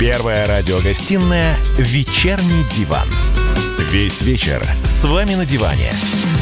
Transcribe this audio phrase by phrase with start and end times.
[0.00, 3.06] Первая радиогостинная «Вечерний диван».
[3.92, 5.92] Весь вечер с вами на диване.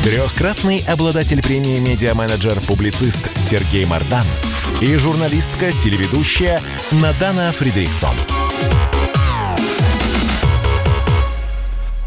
[0.04, 4.24] Трехкратный обладатель премии «Медиа-менеджер», публицист Сергей Мардан
[4.80, 6.62] и журналистка-телеведущая
[7.02, 8.14] Надана Фридриксон.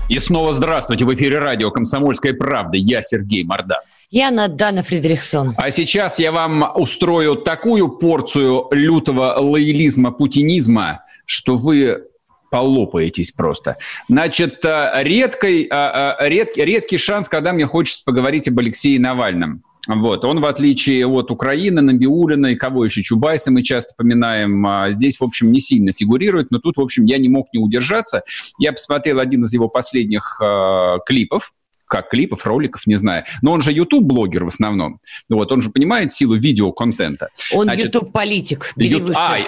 [0.08, 1.04] И снова здравствуйте.
[1.04, 2.78] В эфире радио «Комсомольская правда».
[2.78, 3.80] Я Сергей Мардан.
[4.12, 5.56] Я Надана Фридрихсон.
[5.56, 12.04] А сейчас я вам устрою такую порцию лютого лоялизма, путинизма, что вы
[12.52, 13.78] полопаетесь просто.
[14.10, 19.64] Значит, э, редкий, э, э, редкий, редкий шанс, когда мне хочется поговорить об Алексее Навальном.
[19.88, 20.26] Вот.
[20.26, 25.22] Он, в отличие от Украины, Набиулина и кого еще, Чубайса мы часто поминаем, а здесь,
[25.22, 28.24] в общем, не сильно фигурирует, но тут, в общем, я не мог не удержаться.
[28.60, 31.54] Я посмотрел один из его последних э, клипов,
[31.92, 33.26] как клипов, роликов, не знаю.
[33.42, 35.00] Но он же YouTube-блогер в основном.
[35.30, 37.30] Вот, он же понимает силу видеоконтента.
[37.54, 38.74] Он YouTube-политик.
[38.78, 39.12] Ю...
[39.14, 39.40] А,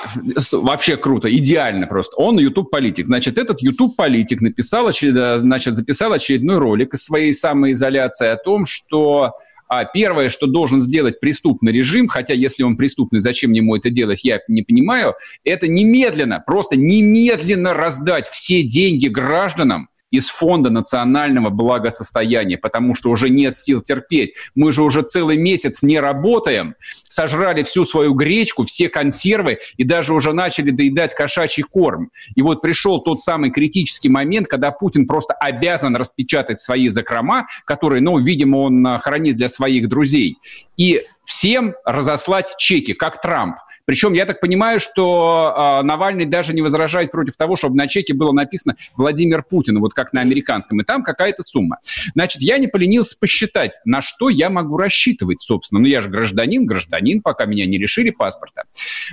[0.52, 2.18] вообще круто, идеально просто.
[2.18, 3.06] Он YouTube-политик.
[3.06, 9.34] Значит, этот YouTube-политик написал, значит, записал очередной ролик из своей самоизоляции о том, что
[9.70, 14.24] а первое, что должен сделать преступный режим, хотя если он преступный, зачем ему это делать,
[14.24, 22.60] я не понимаю, это немедленно, просто немедленно раздать все деньги гражданам, из Фонда национального благосостояния,
[22.60, 24.36] потому что уже нет сил терпеть.
[24.54, 26.76] Мы же уже целый месяц не работаем,
[27.10, 32.12] сожрали всю свою гречку, все консервы и даже уже начали доедать кошачий корм.
[32.36, 38.00] И вот пришел тот самый критический момент, когда Путин просто обязан распечатать свои закрома, которые,
[38.00, 40.38] ну, видимо, он а, хранит для своих друзей,
[40.78, 43.56] и всем разослать чеки, как Трамп.
[43.86, 48.14] Причем я так понимаю, что э, Навальный даже не возражает против того, чтобы на чеке
[48.14, 51.80] было написано Владимир Путин, вот как на американском, и там какая-то сумма.
[52.14, 55.82] Значит, я не поленился посчитать, на что я могу рассчитывать, собственно.
[55.82, 58.64] Ну, я же гражданин, гражданин, пока меня не решили паспорта.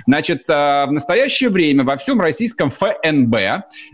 [0.07, 3.35] Значит, э, в настоящее время во всем российском ФНБ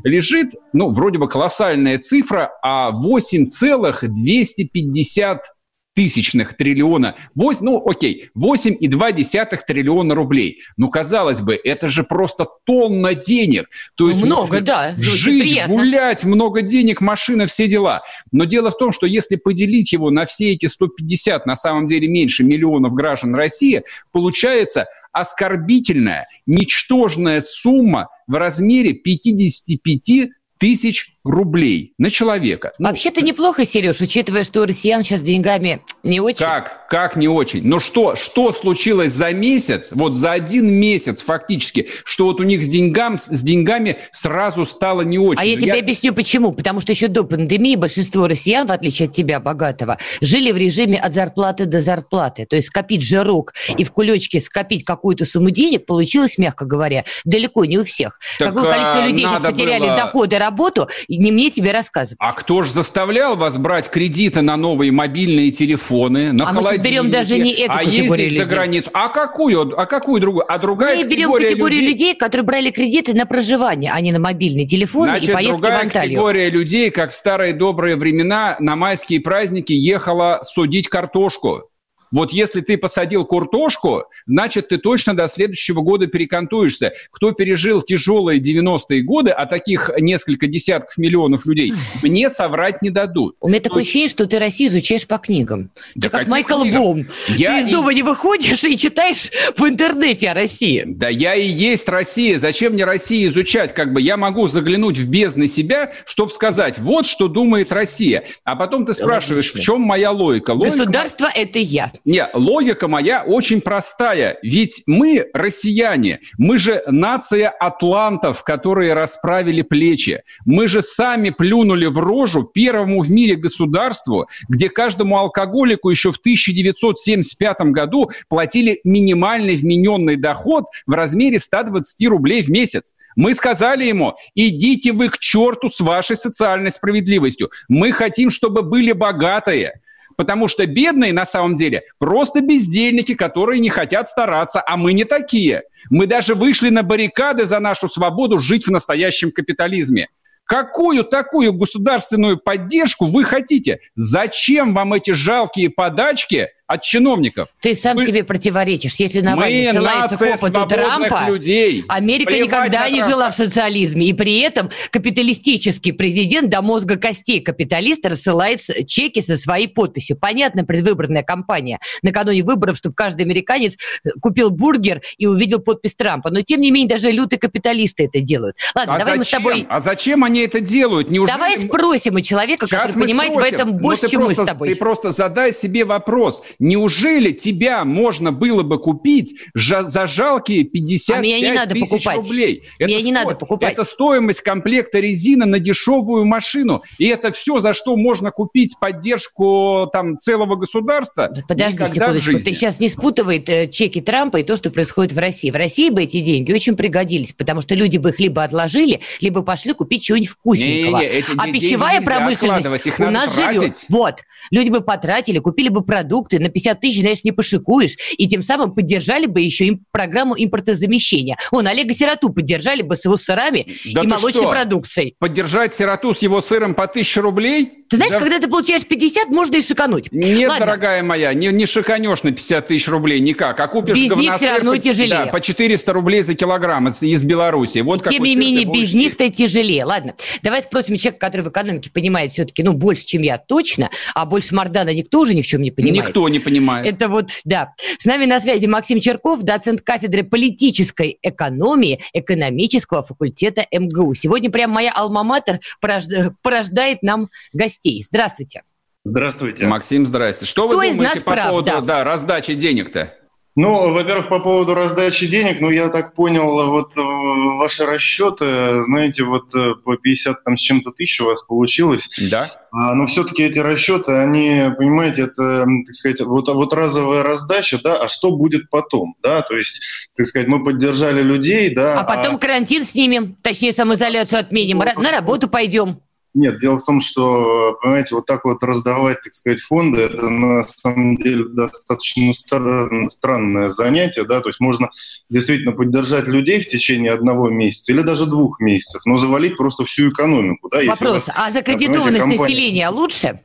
[0.04, 5.57] лежит, ну, вроде бы колоссальная цифра, а 8,250
[5.98, 10.60] тысячных триллиона, 8, ну окей, 8,2 триллиона рублей.
[10.78, 13.68] Ну, казалось бы, это же просто тонна денег.
[13.96, 14.94] То есть много, да.
[15.00, 15.74] Жить, приятно.
[15.74, 18.04] гулять, много денег, машина, все дела.
[18.32, 22.08] Но дело в том, что если поделить его на все эти 150, на самом деле
[22.08, 23.82] меньше миллионов граждан России,
[24.12, 32.74] получается оскорбительная, ничтожная сумма в размере 55 тысяч рублей на человека.
[32.80, 36.46] Ну, Вообще-то неплохо, Сереж, учитывая, что у россиян сейчас деньгами не очень.
[36.46, 36.88] Как?
[36.90, 37.68] Как не очень?
[37.68, 42.64] Но что, что случилось за месяц, вот за один месяц фактически, что вот у них
[42.64, 45.42] с, деньгам, с деньгами сразу стало не очень?
[45.42, 46.54] А я, я тебе объясню почему.
[46.54, 50.98] Потому что еще до пандемии большинство россиян, в отличие от тебя, богатого, жили в режиме
[50.98, 52.46] от зарплаты до зарплаты.
[52.46, 57.66] То есть скопить жирок и в кулечке скопить какую-то сумму денег получилось, мягко говоря, далеко
[57.66, 58.20] не у всех.
[58.40, 59.98] Так, Какое количество людей сейчас потеряли было...
[59.98, 62.18] доходы, работу, не мне тебе рассказывать.
[62.20, 66.86] А кто же заставлял вас брать кредиты на новые мобильные телефоны, на а холодильники?
[66.86, 68.30] мы берем даже не эту а ездить людей.
[68.30, 68.90] за границу.
[68.94, 69.80] А какую?
[69.80, 70.52] А какую другую?
[70.52, 71.94] А другая мы берем категорию людей...
[71.94, 75.80] людей, которые брали кредиты на проживание, а не на мобильные телефоны Значит, и поездки другая
[75.80, 76.10] в Анталию.
[76.10, 81.64] категория людей, как в старые добрые времена, на майские праздники ехала судить картошку.
[82.12, 86.94] Вот если ты посадил куртошку, значит, ты точно до следующего года перекантуешься.
[87.12, 93.36] Кто пережил тяжелые 90-е годы, а таких несколько десятков миллионов людей, мне соврать не дадут.
[93.42, 95.70] У меня такое ощущение, что ты Россию изучаешь по книгам.
[95.96, 96.82] Да ты как Майкл книгам?
[96.82, 97.08] Бум.
[97.28, 100.84] Я ты из дома не выходишь и читаешь в интернете о России.
[100.86, 102.40] Да я и есть Россия.
[102.40, 103.74] Зачем мне Россию изучать?
[103.74, 108.26] Как бы я могу заглянуть в бездны себя, чтобы сказать, вот что думает Россия.
[108.44, 110.52] А потом ты спрашиваешь, в чем моя логика?
[110.52, 110.78] логика...
[110.78, 111.92] Государство– это я.
[112.06, 114.38] Не, логика моя очень простая.
[114.42, 120.24] Ведь мы, россияне, мы же нация атлантов, которые расправили плечи.
[120.46, 126.18] Мы же сами плюнули в рожу первому в мире государству, где каждому алкоголику еще в
[126.18, 132.94] 1975 году платили минимальный вмененный доход в размере 120 рублей в месяц.
[133.16, 137.50] Мы сказали ему, идите вы к черту с вашей социальной справедливостью.
[137.68, 139.82] Мы хотим, чтобы были богатые.
[140.18, 145.06] Потому что бедные на самом деле просто бездельники, которые не хотят стараться, а мы не
[145.06, 145.64] такие.
[145.90, 150.10] Мы даже вышли на баррикады за нашу свободу жить в настоящем капитализме.
[150.44, 153.80] Какую такую государственную поддержку вы хотите?
[153.96, 157.48] Зачем вам эти жалкие подачки от чиновников.
[157.62, 158.96] Ты сам Мы- себе противоречишь.
[158.96, 161.86] Если Навальный Мы ссылается к опыту Трампа, людей.
[161.88, 163.10] Америка Плевать никогда не Трампа.
[163.16, 169.38] жила в социализме, и при этом капиталистический президент до мозга костей капиталиста рассылает чеки со
[169.38, 170.18] своей подписью.
[170.18, 176.30] Понятно, предвыборная кампания накануне выборов, чтобы каждый американец э, купил бургер и увидел подпись Трампа.
[176.32, 178.58] Но, тем не менее, даже лютые капиталисты это делают.
[178.76, 179.40] Ладно, А давай мы с зачем?
[179.44, 179.66] тобой...
[179.70, 181.10] А зачем они это делают?
[181.10, 183.52] Неужели Давай спросим у человека, Сейчас который понимает спросим.
[183.52, 184.70] в этом Но больше, чем мы с тобой.
[184.70, 186.44] Ты просто задай себе вопрос.
[186.60, 192.18] Неужели тебя можно было бы купить за жалкие 55 А меня не надо тысяч покупать.
[192.18, 192.64] рублей?
[192.80, 193.74] Меня не надо покупать.
[193.74, 196.84] Это стоимость комплекта резины на дешевую машину.
[196.98, 201.32] И это все, за что можно купить поддержку там целого государства?
[201.48, 205.52] Подожди секундочку, ты сейчас не спутывай э, чеки Трампа и то, что происходит в России.
[205.52, 209.42] В России бы эти деньги очень пригодились, потому что люди бы их либо отложили, либо
[209.42, 211.00] пошли купить чего-нибудь вкусненького.
[211.00, 213.60] Не-не-не, эти а пищевая промышленность их у нас тратить.
[213.60, 213.86] живет.
[213.90, 214.16] Вот.
[214.52, 218.74] Люди бы потратили, купили бы продукты, на 50 тысяч, знаешь, не пошикуешь, и тем самым
[218.74, 221.38] поддержали бы еще им программу импортозамещения.
[221.52, 224.50] Вон, Олега Сироту поддержали бы с его сырами Да и молочной что?
[224.52, 225.16] продукцией.
[225.20, 227.72] Поддержать сироту с его сыром по 1000 рублей?
[227.90, 230.12] Ты знаешь, Да когда ты получаешь 50, можно и шикануть.
[230.12, 230.66] Нет, Ладно.
[230.66, 234.50] дорогая моя, не, не шиканешь на 50 тысяч рублей никак, а купишь Без них всё
[234.50, 235.10] равно по, тяжелее.
[235.10, 237.80] да, по 400 рублей за килограмм из, из Беларуси.
[237.80, 239.86] Вот Тем не менее, без них-то тяжелее.
[239.86, 244.26] Ладно, давай спросим человека, который в экономике понимает все-таки, ну, больше, чем я, точно, а
[244.26, 246.08] больше Мардана никто уже ни в чем не понимает.
[246.08, 246.86] Никто не понимает.
[246.86, 247.74] Это вот, да.
[247.98, 254.14] С нами на связи Максим Черков, доцент кафедры политической экономии экономического факультета МГУ.
[254.16, 258.04] Сегодня прям моя алма-матер порожда- порождает нам гостей.
[258.04, 258.64] Здравствуйте.
[259.04, 259.66] Здравствуйте.
[259.66, 260.46] Максим, здрасте.
[260.46, 261.82] Что Кто вы из думаете нас по прав, поводу да?
[261.82, 263.14] да, раздачи денег-то?
[263.58, 269.24] Ну, во-первых, по поводу раздачи денег, ну, я так понял, вот э, ваши расчеты, знаете,
[269.24, 272.52] вот э, по 50 там с чем-то тысяч у вас получилось, Да?
[272.72, 277.96] А, но все-таки эти расчеты, они, понимаете, это, так сказать, вот, вот разовая раздача, да,
[277.96, 279.82] а что будет потом, да, то есть,
[280.16, 282.00] так сказать, мы поддержали людей, да.
[282.00, 286.02] А потом карантин снимем, точнее, самоизоляцию отменим, на работу пойдем.
[286.38, 290.62] Нет, дело в том, что, понимаете, вот так вот раздавать, так сказать, фонды, это на
[290.62, 294.92] самом деле достаточно стар- странное занятие, да, то есть можно
[295.32, 300.10] действительно поддержать людей в течение одного месяца или даже двух месяцев, но завалить просто всю
[300.10, 300.78] экономику, да.
[300.86, 303.40] Вопрос, вас- а закредитованность компания- населения лучше?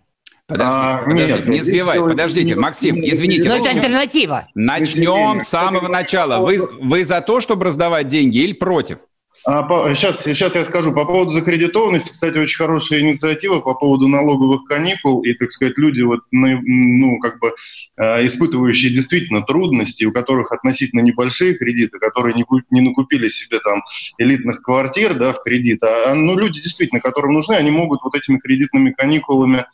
[0.46, 3.48] Подождите, А, подождите, нет, не здесь сбивай, дело подождите, не- Максим, не- извините.
[3.48, 4.48] Но это альтернатива.
[4.54, 6.44] Начнем с самого начала.
[6.44, 8.98] Вы, вы за то, чтобы раздавать деньги или против?
[9.44, 10.92] А, по- сейчас, сейчас я скажу.
[10.92, 15.22] По поводу закредитованности, кстати, очень хорошая инициатива по поводу налоговых каникул.
[15.22, 17.52] И, так сказать, люди, вот, ну, как бы,
[17.96, 23.82] э, испытывающие действительно трудности, у которых относительно небольшие кредиты, которые не, не накупили себе там
[24.18, 28.38] элитных квартир да, в кредит, а ну, люди действительно, которым нужны, они могут вот этими
[28.38, 29.66] кредитными каникулами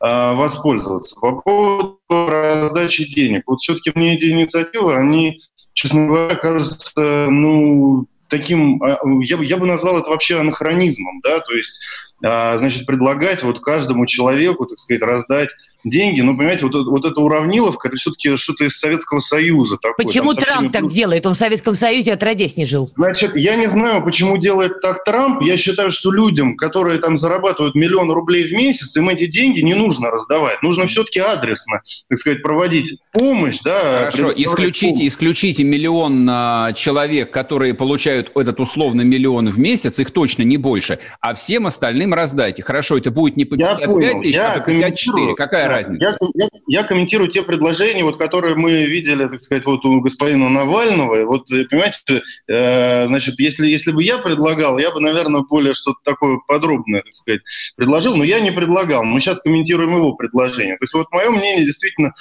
[0.00, 1.16] а, воспользоваться.
[1.20, 3.42] По поводу раздачи денег.
[3.46, 5.40] Вот все-таки мне эти инициативы, они,
[5.74, 11.52] честно говоря, кажутся, ну, таким, а, я, я бы назвал это вообще анахронизмом, да, то
[11.54, 11.80] есть,
[12.24, 15.50] а, значит, предлагать вот каждому человеку, так сказать, раздать
[15.84, 19.76] деньги, ну, понимаете, вот, это- вот эта уравниловка, это все-таки что-то из Советского Союза.
[19.76, 21.26] Такое, Почему Трамп так делает?
[21.26, 22.90] Он в Советском Союзе отродясь не жил.
[22.96, 25.42] Значит, я не знаю, почему делает так Трамп.
[25.42, 29.74] Я считаю, что людям, которые там зарабатывают миллион рублей в месяц, им эти деньги не
[29.74, 30.62] нужно раздавать.
[30.62, 34.10] Нужно все-таки адресно, так сказать, проводить помощь, да.
[34.10, 35.08] Хорошо, исключите, помощь.
[35.12, 40.98] исключите миллион а, человек, которые получают этот условно миллион в месяц, их точно не больше,
[41.20, 42.62] а всем остальным раздайте.
[42.62, 45.12] Хорошо, это будет не по Я 55 понял, тысяч, я а по 54.
[45.12, 45.36] комментирую.
[45.36, 46.16] Какая разница?
[46.34, 50.48] Я, я- я комментирую те предложения, вот, которые мы видели, так сказать, вот у господина
[50.48, 51.20] Навального.
[51.20, 55.98] И Вот, понимаете, э, значит, если, если бы я предлагал, я бы, наверное, более что-то
[56.04, 57.40] такое подробное, так сказать,
[57.76, 59.04] предложил, но я не предлагал.
[59.04, 60.76] Мы сейчас комментируем его предложение.
[60.76, 62.12] То есть вот мое мнение действительно,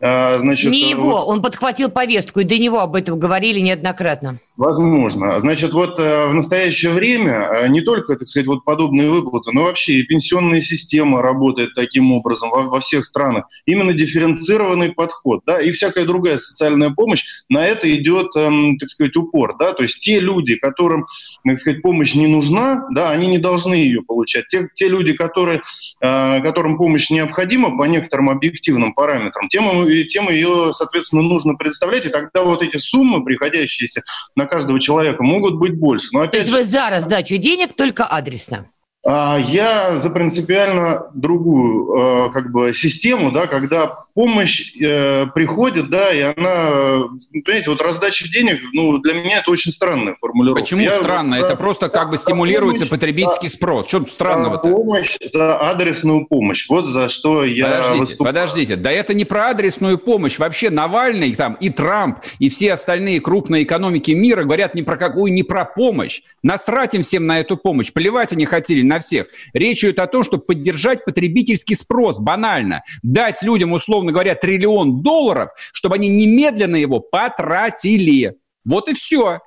[0.00, 0.70] э, значит...
[0.70, 4.38] Не э, его, он подхватил повестку, и до него об этом говорили неоднократно.
[4.56, 5.40] Возможно.
[5.40, 9.64] Значит, вот э, в настоящее время э, не только, так сказать, вот подобные выплаты, но
[9.64, 13.46] вообще и пенсионная система работает таким образом во, во всех странах.
[13.66, 19.16] Именно дифференцированный подход, да, и всякая другая социальная помощь, на это идет, эм, так сказать,
[19.16, 21.06] упор, да, то есть те люди, которым,
[21.44, 24.46] так сказать, помощь не нужна, да, они не должны ее получать.
[24.48, 25.62] Те, те люди, которые,
[26.00, 32.10] э, которым помощь необходима по некоторым объективным параметрам, тем, тем ее, соответственно, нужно предоставлять, и
[32.10, 34.02] тогда вот эти суммы, приходящиеся
[34.36, 36.08] на каждого человека, могут быть больше.
[36.12, 38.66] Но То опять есть же, вы за раздачу денег только адресно.
[39.04, 46.12] А, Я за принципиально другую э, как бы, систему, да, когда помощь э, приходит, да,
[46.12, 50.62] и она, понимаете, вот раздача денег, ну, для меня это очень странная формулировка.
[50.62, 51.38] Почему Я, странно?
[51.38, 53.88] Вот, это просто как бы стимулируется помощь, потребительский за, спрос.
[53.88, 54.68] Что тут странного-то?
[54.68, 56.68] Помощь за адресную помощь.
[56.68, 58.34] Вот за что я Подождите, выступаю.
[58.34, 58.76] подождите.
[58.76, 60.38] Да это не про адресную помощь.
[60.38, 65.32] Вообще Навальный там и Трамп, и все остальные крупные экономики мира говорят не про какую,
[65.32, 66.22] не про помощь.
[66.42, 67.92] Насрать им всем на эту помощь.
[67.92, 69.28] Плевать они хотели на всех.
[69.52, 72.18] Речь идет о том, чтобы поддержать потребительский спрос.
[72.18, 72.82] Банально.
[73.02, 78.34] Дать людям, условно говоря, триллион долларов, чтобы они немедленно его потратили.
[78.64, 79.38] Вот и все.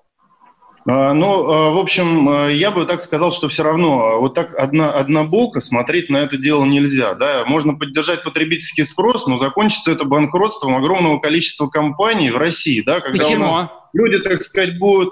[0.87, 4.53] А, ну, а, в общем, а, я бы так сказал, что все равно вот так
[4.53, 7.15] одна, однобоко смотреть на это дело нельзя.
[7.15, 7.43] Да?
[7.47, 12.81] Можно поддержать потребительский спрос, но закончится это банкротством огромного количества компаний в России.
[12.81, 12.99] Да?
[12.99, 13.69] Когда Почему?
[13.93, 15.11] люди, так сказать, будут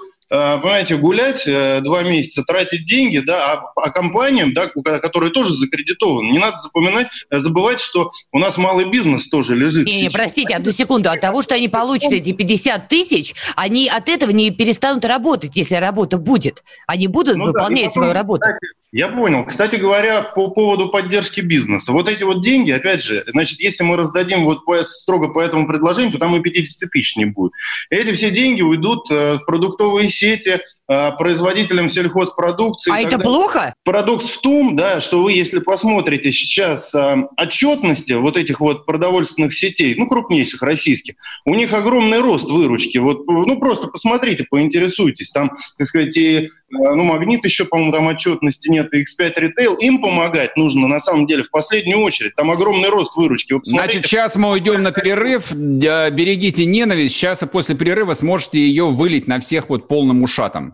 [0.60, 6.30] понимаете, гулять э, два месяца, тратить деньги, да, а, а компаниям, да, которые тоже закредитованы,
[6.32, 9.86] не надо запоминать, э, забывать, что у нас малый бизнес тоже лежит.
[9.86, 14.08] Не, не, простите, одну секунду, от того, что они получат эти 50 тысяч, они от
[14.08, 16.62] этого не перестанут работать, если работа будет.
[16.86, 18.40] Они будут ну, выполнять да, потом, свою работу.
[18.42, 19.44] Кстати, я понял.
[19.44, 21.92] Кстати говоря, по поводу поддержки бизнеса.
[21.92, 25.66] Вот эти вот деньги, опять же, значит, если мы раздадим вот по, строго по этому
[25.66, 27.52] предложению, то там и 50 тысяч не будет.
[27.90, 32.92] Эти все деньги уйдут в продуктовые сети, Э, производителям сельхозпродукции.
[32.92, 33.74] А это плохо?
[33.84, 39.54] Парадокс в том, да, что вы, если посмотрите сейчас э, отчетности вот этих вот продовольственных
[39.54, 41.14] сетей, ну, крупнейших российских,
[41.44, 42.98] у них огромный рост выручки.
[42.98, 45.30] Вот, ну, просто посмотрите, поинтересуйтесь.
[45.30, 49.78] Там, так сказать, и, э, ну, Магнит еще, по-моему, там отчетности нет, и X5 Retail.
[49.80, 52.34] Им помогать нужно, на самом деле, в последнюю очередь.
[52.34, 53.58] Там огромный рост выручки.
[53.64, 55.54] Значит, сейчас мы уйдем на перерыв.
[55.54, 57.14] Берегите ненависть.
[57.14, 60.73] Сейчас и после перерыва сможете ее вылить на всех вот полным ушатом.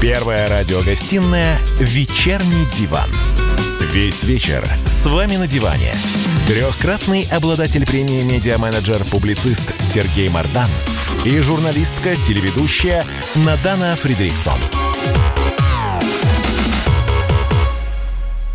[0.00, 3.08] Первая радиогостинная «Вечерний диван».
[3.92, 5.92] Весь вечер с вами на диване.
[6.46, 10.68] Трехкратный обладатель премии «Медиа-менеджер-публицист» Сергей Мардан
[11.24, 13.04] и журналистка-телеведущая
[13.36, 14.58] Надана Фридриксон.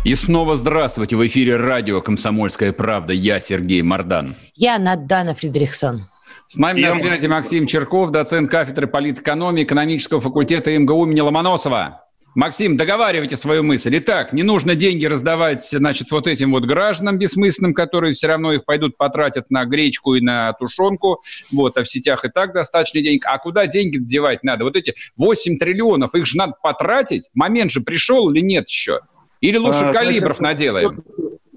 [0.04, 1.16] И снова здравствуйте.
[1.16, 3.12] В эфире радио «Комсомольская правда».
[3.12, 4.34] Я Сергей Мардан.
[4.54, 6.06] Я Надана Фридрихсон.
[6.50, 12.02] С нами на связи Максим Черков, доцент кафедры политэкономии экономического факультета МГУ имени Ломоносова.
[12.34, 13.96] Максим, договаривайте свою мысль.
[13.98, 18.64] Итак, не нужно деньги раздавать, значит, вот этим вот гражданам бессмысленным, которые все равно их
[18.64, 23.26] пойдут потратят на гречку и на тушенку, вот, а в сетях и так достаточно денег.
[23.26, 24.64] А куда деньги девать надо?
[24.64, 27.30] Вот эти 8 триллионов, их же надо потратить.
[27.32, 29.02] Момент же пришел или нет еще?
[29.40, 31.00] Или лучше а, калибров значит, наделаем?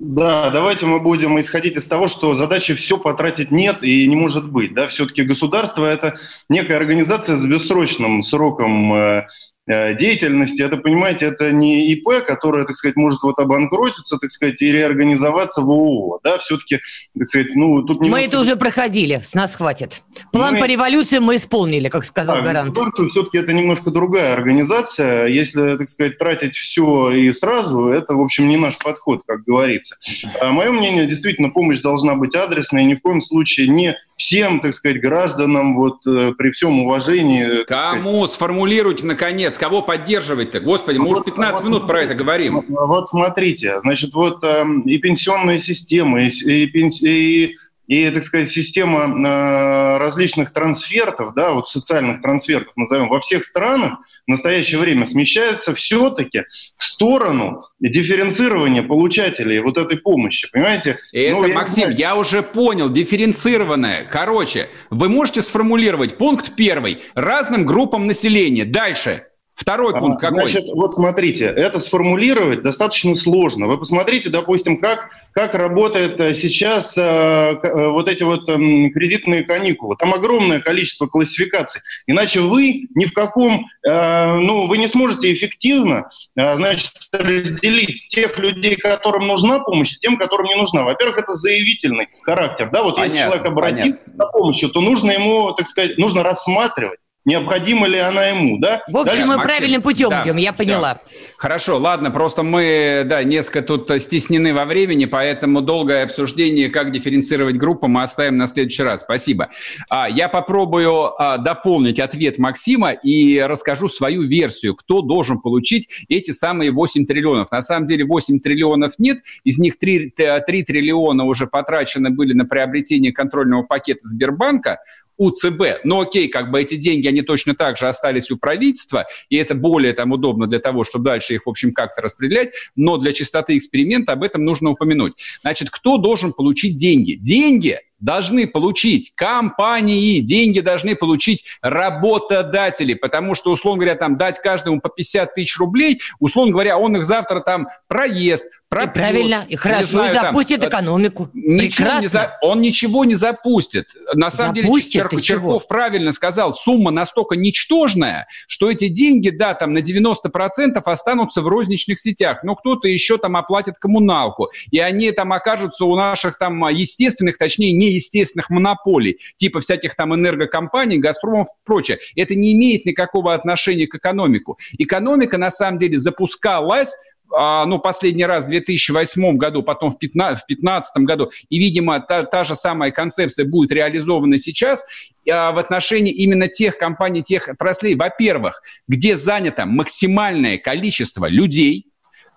[0.05, 4.51] Да, давайте мы будем исходить из того, что задачи все потратить нет и не может
[4.51, 4.73] быть.
[4.73, 4.89] Да?
[4.89, 6.19] Все-таки государство– это
[6.49, 9.27] некая организация с бессрочным сроком э,
[9.67, 14.71] деятельности, это, понимаете, это не ИП, которое, так сказать, может вот обанкротиться, так сказать, и
[14.71, 16.79] реорганизоваться в ООО, да, все-таки,
[17.17, 18.21] так сказать, ну, тут немножко...
[18.21, 20.01] Мы это уже проходили, с нас хватит.
[20.31, 20.59] План мы...
[20.59, 22.77] по революции мы исполнили, как сказал да, Гарант.
[23.11, 28.49] все-таки это немножко другая организация, если, так сказать, тратить все и сразу, это, в общем,
[28.49, 29.97] не наш подход, как говорится.
[30.41, 34.73] А мое мнение, действительно, помощь должна быть адресной, ни в коем случае не всем, так
[34.73, 37.65] сказать, гражданам, вот э, при всем уважении.
[37.65, 38.23] Кому?
[38.23, 38.35] Сказать...
[38.35, 40.59] Сформулируйте, наконец, кого поддерживать-то?
[40.59, 42.65] Господи, мы вот, уже 15 вот, минут про это говорим.
[42.67, 46.65] Вот смотрите, значит, вот э, и пенсионная система, и, и,
[47.07, 47.57] и
[47.87, 53.99] и, так сказать, система э, различных трансфертов, да, вот социальных трансфертов, назовем, во всех странах
[54.25, 56.43] в настоящее время смещается все-таки
[56.77, 60.99] в сторону дифференцирования получателей вот этой помощи, понимаете?
[61.11, 61.97] Это, ну, я Максим, знаю.
[61.97, 64.05] я уже понял, дифференцированное.
[64.09, 68.63] Короче, вы можете сформулировать пункт первый разным группам населения.
[68.63, 69.27] Дальше.
[69.55, 70.49] Второй пункт какой?
[70.49, 73.67] Значит, вот смотрите, это сформулировать достаточно сложно.
[73.67, 78.55] Вы посмотрите, допустим, как, как работает э, сейчас э, э, вот эти вот э,
[78.89, 79.95] кредитные каникулы.
[79.95, 81.81] Там огромное количество классификаций.
[82.07, 88.39] Иначе вы ни в каком, э, ну, вы не сможете эффективно, э, значит, разделить тех
[88.39, 90.83] людей, которым нужна помощь, и тем, которым не нужна.
[90.83, 92.69] Во-первых, это заявительный характер.
[92.73, 94.13] Да, вот понятно, если человек обратит понятно.
[94.17, 98.83] за помощью, то нужно ему, так сказать, нужно рассматривать необходима ли она ему, да?
[98.87, 100.63] В общем, Дальше, мы Максим, правильным путем да, идем, я все.
[100.63, 100.99] поняла.
[101.37, 107.57] Хорошо, ладно, просто мы, да, несколько тут стеснены во времени, поэтому долгое обсуждение, как дифференцировать
[107.57, 109.01] группу, мы оставим на следующий раз.
[109.01, 109.49] Спасибо.
[109.89, 116.31] А, я попробую а, дополнить ответ Максима и расскажу свою версию, кто должен получить эти
[116.31, 117.51] самые 8 триллионов.
[117.51, 122.45] На самом деле 8 триллионов нет, из них 3, 3 триллиона уже потрачены были на
[122.45, 124.79] приобретение контрольного пакета Сбербанка,
[125.17, 125.83] у ЦБ.
[125.83, 129.55] Но окей, как бы эти деньги, они точно так же остались у правительства, и это
[129.55, 133.57] более там удобно для того, чтобы дальше их, в общем, как-то распределять, но для чистоты
[133.57, 135.13] эксперимента об этом нужно упомянуть.
[135.41, 137.13] Значит, кто должен получить деньги?
[137.13, 144.81] Деньги должны получить компании, деньги должны получить работодатели, потому что, условно говоря, там дать каждому
[144.81, 148.95] по 50 тысяч рублей, условно говоря, он их завтра там проест, пропьет.
[148.95, 151.29] И правильно, и хорошо, знаю, и запустит там, экономику.
[151.33, 153.87] Ничего не за, он ничего не запустит.
[154.13, 159.53] На самом запустит, деле, Чер, Черков правильно сказал, сумма настолько ничтожная, что эти деньги, да,
[159.53, 165.11] там на 90% останутся в розничных сетях, но кто-то еще там оплатит коммуналку, и они
[165.11, 171.47] там окажутся у наших там естественных, точнее, не неестественных монополий, типа всяких там энергокомпаний, Газпромов
[171.47, 171.99] и прочее.
[172.15, 174.57] Это не имеет никакого отношения к экономику.
[174.77, 176.95] Экономика, на самом деле, запускалась
[177.35, 182.43] а, ну, последний раз в 2008 году, потом в 2015 году, и, видимо, та, та
[182.43, 184.85] же самая концепция будет реализована сейчас
[185.29, 191.87] а, в отношении именно тех компаний, тех отраслей, во-первых, где занято максимальное количество людей,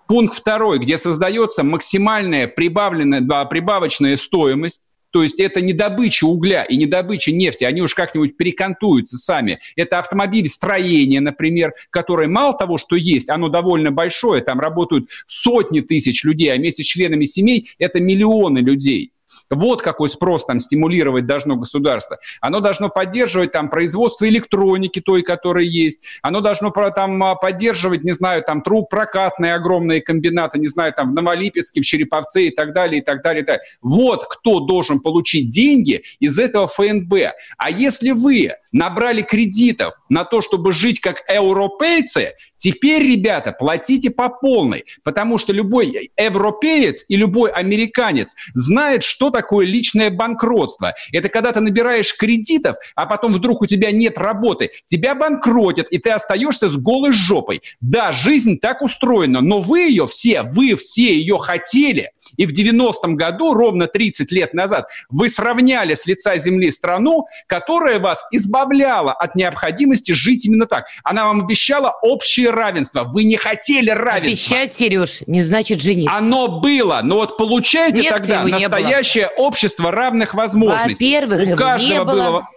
[0.08, 4.82] Пункт второй, где создается максимальная прибавленная, прибавочная стоимость,
[5.16, 9.60] то есть это не добыча угля и не добыча нефти, они уж как-нибудь перекантуются сами.
[9.74, 15.80] Это автомобили строения, например, которые мало того, что есть, оно довольно большое, там работают сотни
[15.80, 19.14] тысяч людей, а вместе с членами семей это миллионы людей.
[19.50, 22.18] Вот какой спрос там стимулировать должно государство.
[22.40, 26.00] Оно должно поддерживать там производство электроники той, которая есть.
[26.22, 31.10] Оно должно там а, поддерживать, не знаю, там труп прокатные огромные комбинаты, не знаю, там
[31.10, 33.62] в Новолипецке, в Череповце и так далее, и так далее, и так далее.
[33.82, 37.12] Вот кто должен получить деньги из этого ФНБ.
[37.58, 44.28] А если вы набрали кредитов на то, чтобы жить как европейцы, теперь, ребята, платите по
[44.28, 50.94] полной, потому что любой европеец и любой американец знает, что такое личное банкротство.
[51.12, 55.98] Это когда ты набираешь кредитов, а потом вдруг у тебя нет работы, тебя банкротят, и
[55.98, 57.62] ты остаешься с голой жопой.
[57.80, 63.16] Да, жизнь так устроена, но вы ее все, вы все ее хотели, и в 90-м
[63.16, 69.12] году, ровно 30 лет назад, вы сравняли с лица земли страну, которая вас избавляла избавляла
[69.12, 70.86] от необходимости жить именно так.
[71.04, 73.04] Она вам обещала общее равенство.
[73.04, 74.56] Вы не хотели равенства.
[74.56, 76.14] Обещать, Сереж, не значит жениться.
[76.14, 80.92] Оно было, но вот получаете Нет, тогда настоящее общество равных возможностей.
[80.92, 82.24] Во-первых, У каждого не было...
[82.24, 82.48] было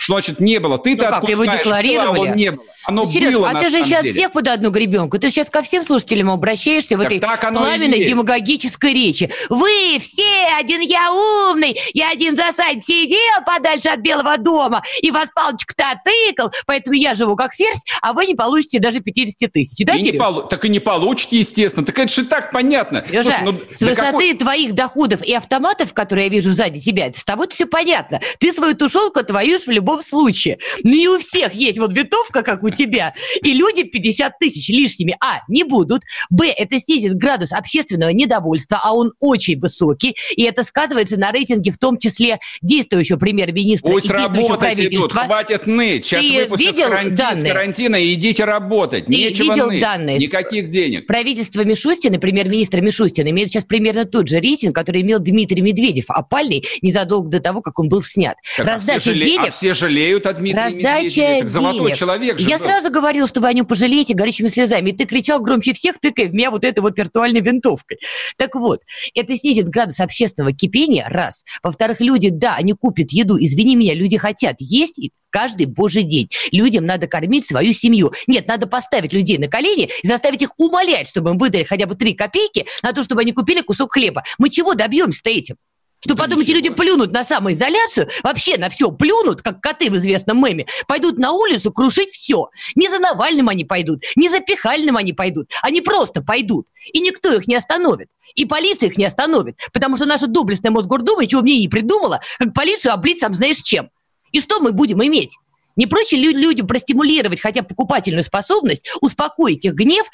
[0.00, 0.78] что значит не было?
[0.78, 2.18] Ты-то ну, как, его декларировали?
[2.18, 2.64] Было, не было.
[2.88, 4.14] Оно ну, Сереж, было, а ты же сейчас деле.
[4.14, 5.18] всех под одну гребенку.
[5.18, 9.30] Ты сейчас ко всем слушателям обращаешься так в этой пламенной демагогической речи.
[9.50, 15.10] Вы все, один я умный, я один в засаде сидел подальше от Белого дома, и
[15.10, 19.84] вас палочка-то отыкал, поэтому я живу как ферзь, а вы не получите даже 50 тысяч.
[19.84, 21.84] Да, и не полу- так и не получите, естественно.
[21.84, 23.04] Так это же так понятно.
[23.06, 24.34] Сережа, Слушай, ну, с высоты какой...
[24.34, 28.22] твоих доходов и автоматов, которые я вижу сзади тебя, с тобой все понятно.
[28.38, 30.58] Ты свою тушенку твоюшь в любом случае.
[30.84, 35.16] Ну и у всех есть вот винтовка, как у тебя, и люди 50 тысяч лишними,
[35.20, 40.62] а, не будут, б, это снизит градус общественного недовольства, а он очень высокий, и это
[40.62, 45.08] сказывается на рейтинге в том числе действующего премьер-министра Пусть и действующего правительства.
[45.08, 46.04] Тут, хватит ныть.
[46.04, 47.44] Сейчас Ты выпустят видел с, данные?
[47.44, 49.06] с карантина и идите работать.
[49.06, 49.80] Ты Нечего видел ныть.
[49.80, 50.18] данные?
[50.18, 51.06] Никаких денег.
[51.06, 56.64] Правительство Мишустина, премьер-министр Мишустин, имеет сейчас примерно тот же рейтинг, который имел Дмитрий Медведев, опальный
[56.82, 58.36] незадолго до того, как он был снят.
[58.56, 59.24] Так, Раздача а все жале...
[59.26, 59.48] денег...
[59.48, 61.40] А все жалеют от Дмитрия Раздача Медведева.
[61.40, 61.96] Так золотой денег.
[61.96, 62.64] человек же Я был.
[62.68, 64.90] Сразу говорил, что вы о нем пожалеете горячими слезами.
[64.90, 67.98] И ты кричал громче всех, тыкая в меня вот этой вот виртуальной винтовкой.
[68.36, 68.80] Так вот,
[69.14, 71.44] это снизит градус общественного кипения, раз.
[71.62, 73.36] Во-вторых, люди, да, они купят еду.
[73.38, 74.98] Извини меня, люди хотят есть
[75.30, 76.30] каждый божий день.
[76.52, 78.12] Людям надо кормить свою семью.
[78.26, 81.94] Нет, надо поставить людей на колени и заставить их умолять, чтобы им выдали хотя бы
[81.94, 84.24] три копейки на то, чтобы они купили кусок хлеба.
[84.38, 85.56] Мы чего добьемся-то этим?
[86.00, 89.96] Что да потом эти люди плюнут на самоизоляцию, вообще на все плюнут, как коты в
[89.96, 92.50] известном меме, пойдут на улицу крушить все.
[92.76, 95.50] Не за Навальным они пойдут, не за Пихальным они пойдут.
[95.62, 96.68] Они просто пойдут.
[96.92, 98.08] И никто их не остановит.
[98.34, 99.56] И полиция их не остановит.
[99.72, 103.90] Потому что наша доблестная Мосгордума ничего мне не придумала, как полицию облить сам знаешь чем.
[104.30, 105.36] И что мы будем иметь?
[105.78, 110.06] Не проще ли людям простимулировать хотя бы покупательную способность, успокоить их гнев,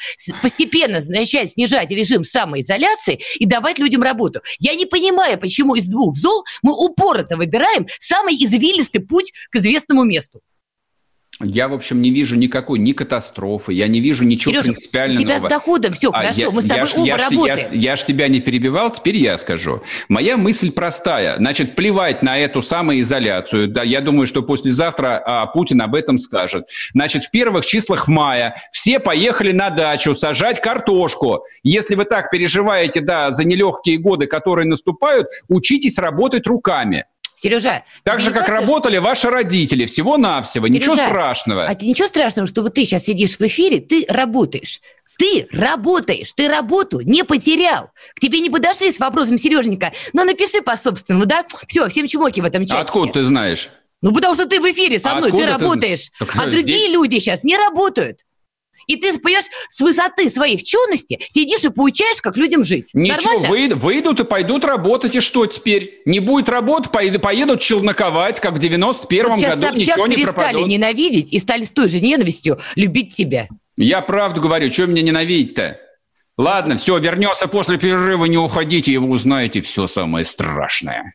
[0.42, 4.42] постепенно начать снижать режим самоизоляции и давать людям работу?
[4.58, 10.04] Я не понимаю, почему из двух зол мы упорото выбираем самый извилистый путь к известному
[10.04, 10.42] месту.
[11.40, 15.22] Я, в общем, не вижу никакой ни катастрофы, я не вижу ничего Сережа, принципиально у
[15.22, 17.68] тебя с доходом все а, хорошо, я, мы с тобой я, оба я, работаем.
[17.72, 19.82] Я, я ж тебя не перебивал, теперь я скажу.
[20.08, 21.36] Моя мысль простая.
[21.36, 23.68] Значит, плевать на эту самоизоляцию.
[23.68, 26.68] Да, я думаю, что послезавтра а, Путин об этом скажет.
[26.92, 31.44] Значит, в первых числах мая все поехали на дачу сажать картошку.
[31.64, 37.06] Если вы так переживаете, да, за нелегкие годы, которые наступают, учитесь работать руками.
[37.34, 37.84] Сережа.
[38.02, 39.02] Так же, как работали что...
[39.02, 41.66] ваши родители, всего-навсего, Сережа, ничего страшного.
[41.66, 44.80] А ты ничего страшного, что вот ты сейчас сидишь в эфире, ты работаешь.
[45.18, 47.90] Ты работаешь, ты работу не потерял.
[48.16, 51.44] К тебе не подошли с вопросом, Сереженька, но напиши по-собственному, да?
[51.68, 52.80] Все, всем чмоки в этом чате.
[52.80, 53.70] Откуда ты знаешь?
[54.02, 56.10] Ну, потому что ты в эфире со мной, ты работаешь.
[56.18, 56.26] Ты...
[56.36, 56.90] а другие здесь...
[56.90, 58.20] люди сейчас не работают.
[58.86, 62.90] И ты, понимаешь, с высоты своей вчености сидишь и поучаешь, как людям жить.
[62.94, 66.02] Ничего, выйдут, выйдут и пойдут работать, и что теперь?
[66.04, 70.34] Не будет работы, поедут, поедут челноковать, как в 91-м вот году, Собчак ничего не перестали
[70.52, 70.68] пропадут.
[70.68, 73.48] ненавидеть и стали с той же ненавистью любить тебя.
[73.76, 75.80] Я правду говорю, что меня ненавидеть-то?
[76.36, 81.14] Ладно, все, вернется после перерыва, не уходите, и вы узнаете все самое страшное.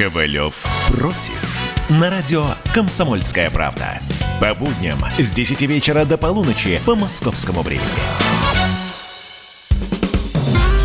[0.00, 1.60] Ковалев против.
[1.90, 4.00] На радио «Комсомольская правда».
[4.40, 7.86] По будням с 10 вечера до полуночи по московскому времени.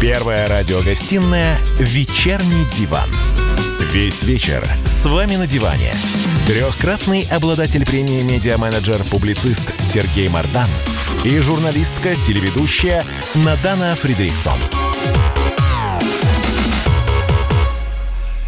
[0.02, 3.08] Первая радиогостинная «Вечерний диван».
[3.94, 5.94] Весь вечер с вами на диване.
[6.46, 10.68] Трехкратный обладатель премии «Медиа-менеджер-публицист» Сергей Мардан
[11.24, 14.60] и журналистка-телеведущая Надана Фридрихсон.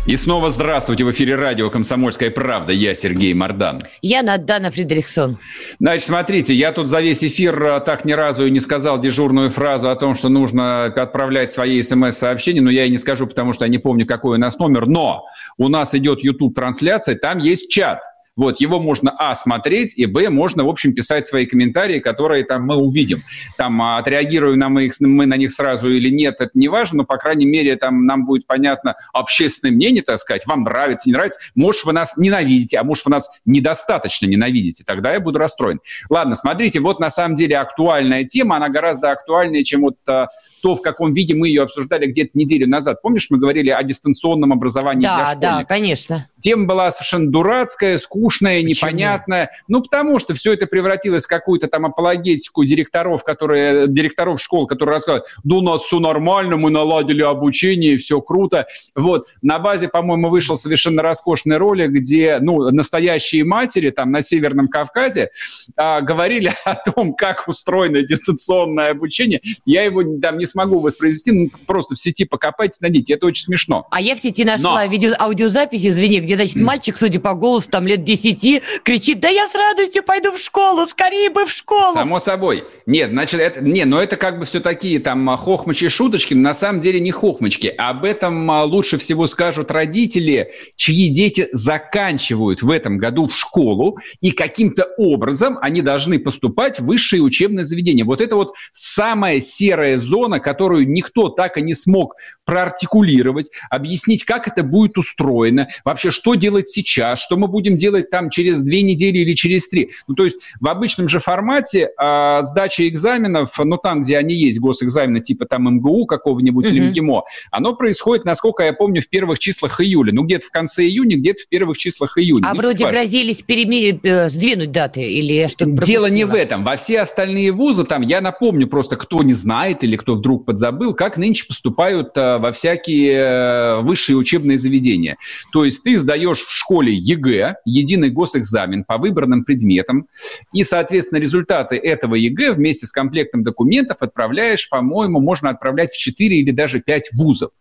[0.07, 1.03] И снова здравствуйте.
[1.03, 2.71] В эфире радио «Комсомольская правда».
[2.71, 3.81] Я Сергей Мордан.
[4.01, 5.37] Я Надана Фридрихсон.
[5.81, 9.49] Значит, смотрите, я тут за весь эфир а, так ни разу и не сказал дежурную
[9.49, 13.65] фразу о том, что нужно отправлять свои смс-сообщения, но я и не скажу, потому что
[13.65, 14.87] я не помню, какой у нас номер.
[14.87, 15.25] Но
[15.57, 17.99] у нас идет YouTube-трансляция, там есть чат–
[18.37, 22.65] вот, его можно, а, смотреть, и, б, можно, в общем, писать свои комментарии, которые там
[22.65, 23.23] мы увидим.
[23.57, 26.99] Там, а, отреагируем на мы, их, мы на них сразу или нет, это не важно,
[26.99, 31.13] но, по крайней мере, там нам будет понятно общественное мнение, так сказать, вам нравится, не
[31.13, 31.39] нравится.
[31.55, 34.83] Может, вы нас ненавидите, а может, вы нас недостаточно ненавидите.
[34.85, 35.79] Тогда я буду расстроен.
[36.09, 40.27] Ладно, смотрите, вот на самом деле актуальная тема, она гораздо актуальнее, чем вот а,
[40.67, 43.01] то, в каком виде мы ее обсуждали где-то неделю назад.
[43.01, 45.41] Помнишь, мы говорили о дистанционном образовании да, для школьников?
[45.41, 46.25] Да, да, конечно.
[46.41, 48.71] Тема была совершенно дурацкая, скучная Почему?
[48.71, 49.51] непонятное.
[49.69, 54.95] Ну, потому что все это превратилось в какую-то там апологетику директоров, которые, директоров школ, которые
[54.95, 58.67] рассказывают, да у нас все нормально, мы наладили обучение, все круто.
[58.93, 59.27] Вот.
[59.41, 65.29] На базе, по-моему, вышел совершенно роскошный ролик, где, ну, настоящие матери там на Северном Кавказе
[65.77, 69.39] а, говорили о том, как устроено дистанционное обучение.
[69.65, 73.13] Я его там не смогу воспроизвести, ну, просто в сети покопайте, найдите.
[73.13, 73.87] Это очень смешно.
[73.91, 74.91] А я в сети нашла Но...
[74.91, 79.29] видео, аудиозапись, извини, где, значит, мальчик, судя по голосу, там лет 10 десяти кричит, да
[79.29, 81.93] я с радостью пойду в школу, скорее бы в школу.
[81.93, 82.63] Само собой.
[82.85, 86.53] Нет, значит, это, не, но это как бы все такие там а, хохмочи шуточки, на
[86.53, 87.67] самом деле не хохмочки.
[87.67, 93.97] Об этом а, лучше всего скажут родители, чьи дети заканчивают в этом году в школу,
[94.21, 98.05] и каким-то образом они должны поступать в высшие учебные заведения.
[98.05, 104.47] Вот это вот самая серая зона, которую никто так и не смог проартикулировать, объяснить, как
[104.47, 109.19] это будет устроено, вообще, что делать сейчас, что мы будем делать там через две недели
[109.19, 109.91] или через три.
[110.07, 114.59] Ну, то есть в обычном же формате э, сдача экзаменов, ну, там, где они есть,
[114.59, 116.71] госэкзамены типа там МГУ какого-нибудь mm-hmm.
[116.71, 120.13] или МГИМО, оно происходит, насколько я помню, в первых числах июля.
[120.13, 122.47] Ну, где-то в конце июня, где-то в первых числах июня.
[122.49, 122.99] А не вроде важно.
[122.99, 123.99] грозились переме...
[124.03, 126.63] Э, сдвинуть даты или что-то Дело не в этом.
[126.63, 130.93] Во все остальные вузы, там, я напомню просто, кто не знает или кто вдруг подзабыл,
[130.93, 135.17] как нынче поступают а, во всякие а, высшие учебные заведения.
[135.51, 140.07] То есть ты сдаешь в школе ЕГЭ, единый единый госэкзамен по выбранным предметам,
[140.53, 146.37] и, соответственно, результаты этого ЕГЭ вместе с комплектом документов отправляешь, по-моему, можно отправлять в 4
[146.37, 147.51] или даже 5 вузов.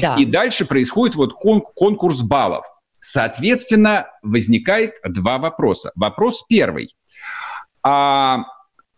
[0.00, 0.16] Да.
[0.16, 2.64] И дальше происходит вот кон- конкурс баллов.
[3.00, 5.90] Соответственно, возникает два вопроса.
[5.96, 6.94] Вопрос первый.
[7.82, 8.44] А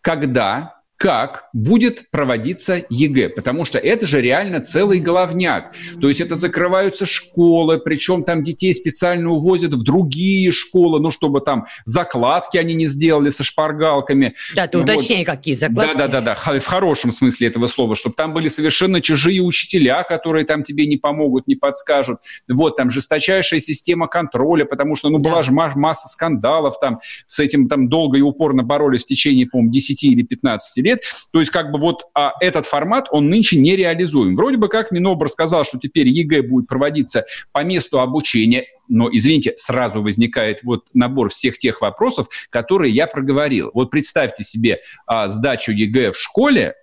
[0.03, 5.75] когда как будет проводиться ЕГЭ, потому что это же реально целый головняк.
[6.01, 11.43] То есть это закрываются школы, причем там детей специально увозят в другие школы, ну, чтобы
[11.43, 14.35] там закладки они не сделали со шпаргалками.
[14.57, 14.88] Да, ты вот.
[14.88, 15.95] уточняй, какие закладки.
[15.95, 20.87] Да-да-да, в хорошем смысле этого слова, чтобы там были совершенно чужие учителя, которые там тебе
[20.87, 22.21] не помогут, не подскажут.
[22.49, 25.43] Вот, там жесточайшая система контроля, потому что, ну, была да.
[25.43, 30.05] же масса скандалов, там, с этим там долго и упорно боролись в течение, по-моему, 10
[30.05, 30.94] или 15 лет.
[31.33, 34.35] То есть как бы вот а, этот формат, он нынче не реализуем.
[34.35, 39.55] Вроде бы как Минобр сказал, что теперь ЕГЭ будет проводиться по месту обучения, но, извините,
[39.57, 43.71] сразу возникает вот набор всех тех вопросов, которые я проговорил.
[43.75, 46.75] Вот представьте себе а, сдачу ЕГЭ в школе,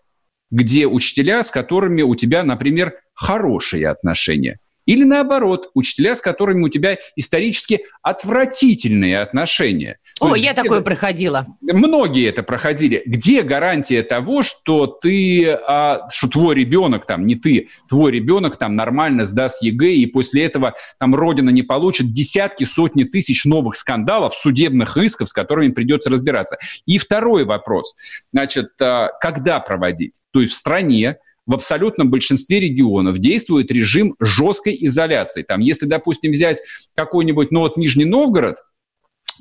[0.50, 4.60] где учителя, с которыми у тебя, например, хорошие отношения.
[4.92, 10.00] Или наоборот, учителя, с которыми у тебя исторически отвратительные отношения.
[10.20, 11.48] О, есть, я такое проходила.
[11.62, 13.02] Многие это проходили.
[13.06, 18.76] Где гарантия того, что ты, а, что твой ребенок там, не ты, твой ребенок там
[18.76, 24.36] нормально сдаст ЕГЭ, и после этого там Родина не получит десятки, сотни тысяч новых скандалов,
[24.36, 26.58] судебных исков, с которыми придется разбираться.
[26.86, 27.96] И второй вопрос.
[28.34, 30.20] Значит, а, когда проводить?
[30.32, 35.44] То есть в стране в абсолютном большинстве регионов действует режим жесткой изоляции.
[35.44, 36.62] Там, если, допустим, взять
[36.96, 38.58] какой-нибудь, ну вот Нижний Новгород,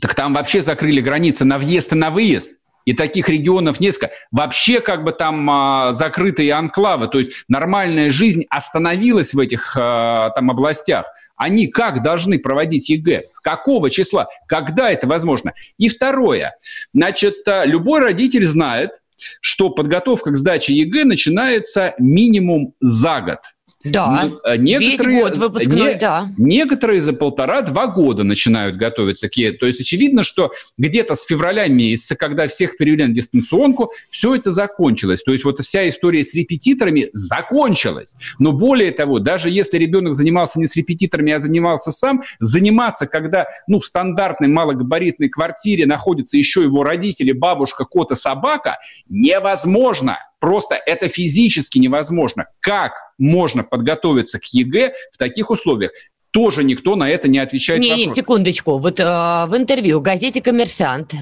[0.00, 2.52] так там вообще закрыли границы на въезд и на выезд.
[2.86, 4.10] И таких регионов несколько.
[4.32, 10.30] Вообще как бы там а, закрытые анклавы, то есть нормальная жизнь остановилась в этих а,
[10.30, 11.04] там областях.
[11.36, 13.24] Они как должны проводить ЕГЭ?
[13.42, 14.28] Какого числа?
[14.48, 15.52] Когда это возможно?
[15.76, 16.56] И второе.
[16.94, 18.92] Значит, а, любой родитель знает,
[19.40, 23.38] что подготовка к сдаче ЕГЭ начинается минимум за год.
[23.82, 26.28] Да, ну, а некоторые, весь год выпускной, не, да.
[26.36, 29.56] Некоторые за полтора-два года начинают готовиться к ЕГЭ.
[29.56, 34.50] То есть очевидно, что где-то с февраля месяца, когда всех перевели на дистанционку, все это
[34.50, 35.22] закончилось.
[35.22, 38.16] То есть вот вся история с репетиторами закончилась.
[38.38, 43.46] Но более того, даже если ребенок занимался не с репетиторами, а занимался сам, заниматься, когда
[43.66, 50.18] ну, в стандартной малогабаритной квартире находятся еще его родители, бабушка, кот и собака, невозможно.
[50.40, 52.46] Просто это физически невозможно.
[52.60, 55.92] Как можно подготовиться к ЕГЭ в таких условиях?
[56.32, 57.80] тоже никто на это не отвечает.
[57.80, 58.78] Не, не, секундочку.
[58.78, 61.16] Вот э, в интервью газете «Коммерсант» э,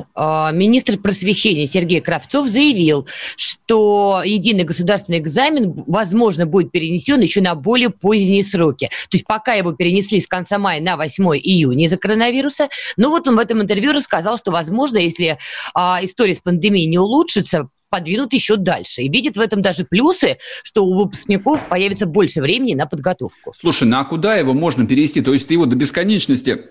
[0.53, 7.91] министр просвещения Сергей Кравцов заявил, что единый государственный экзамен, возможно, будет перенесен еще на более
[7.91, 8.87] поздние сроки.
[8.87, 13.27] То есть пока его перенесли с конца мая на 8 июня из-за коронавируса, но вот
[13.29, 15.39] он в этом интервью рассказал, что, возможно, если
[15.75, 19.03] э, история с пандемией не улучшится, подвинут еще дальше.
[19.03, 23.53] И видит в этом даже плюсы, что у выпускников появится больше времени на подготовку.
[23.59, 25.21] Слушай, ну а куда его можно перевести?
[25.21, 26.65] То есть ты его до бесконечности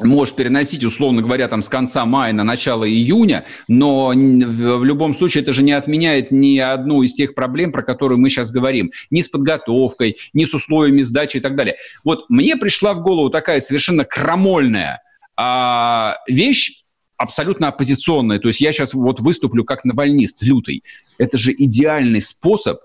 [0.00, 5.42] можешь переносить, условно говоря, там с конца мая на начало июня, но в любом случае
[5.42, 9.20] это же не отменяет ни одну из тех проблем, про которые мы сейчас говорим, ни
[9.20, 11.76] с подготовкой, ни с условиями сдачи и так далее.
[12.02, 15.00] Вот мне пришла в голову такая совершенно крамольная
[15.36, 16.83] а, вещь,
[17.16, 18.38] абсолютно оппозиционное.
[18.38, 20.82] То есть я сейчас вот выступлю как навальнист лютый.
[21.18, 22.78] Это же идеальный способ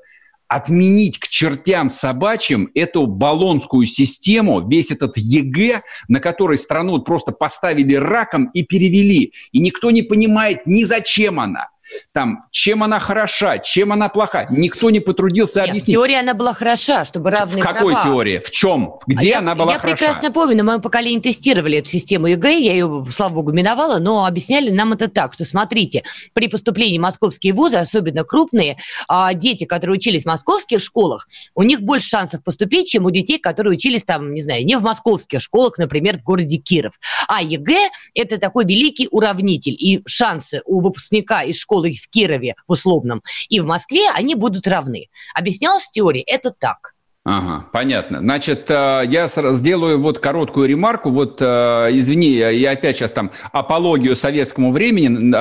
[0.48, 7.94] отменить к чертям собачьим эту болонскую систему, весь этот ЕГЭ, на который страну просто поставили
[7.94, 9.34] раком и перевели.
[9.52, 11.70] И никто не понимает ни зачем она
[12.12, 14.48] там, чем она хороша, чем она плоха.
[14.50, 15.96] Никто не потрудился Нет, объяснить.
[15.96, 18.10] В теории она была хороша, чтобы равные В какой права.
[18.10, 18.40] теории?
[18.40, 18.96] В чем?
[19.08, 19.92] Где а она я, была я хороша?
[19.92, 24.00] Я прекрасно помню, на моем поколении тестировали эту систему ЕГЭ, я ее, слава богу, миновала,
[24.00, 29.34] но объясняли нам это так, что смотрите, при поступлении в московские вузы, особенно крупные, а,
[29.34, 33.74] дети, которые учились в московских школах, у них больше шансов поступить, чем у детей, которые
[33.74, 37.00] учились там, не знаю, не в московских школах, например, в городе Киров.
[37.28, 42.56] А ЕГЭ– это такой великий уравнитель, и шансы у выпускника из школы школы в Кирове,
[42.68, 45.08] в условном, и в Москве, они будут равны.
[45.34, 46.94] Объяснялось теории, это так.
[47.26, 48.20] Ага, понятно.
[48.20, 51.12] Значит, э, я сделаю вот короткую ремарку.
[51.12, 55.32] Вот, э, извини, я опять сейчас там апологию советскому времени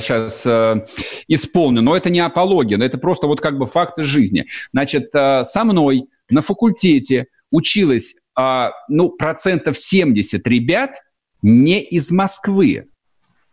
[0.00, 0.84] сейчас э,
[1.28, 4.46] исполню, но это не апология, но это просто вот как бы факты жизни.
[4.72, 8.16] Значит, со мной на факультете училось,
[8.88, 10.96] ну, процентов 70 ребят
[11.42, 12.89] не из Москвы.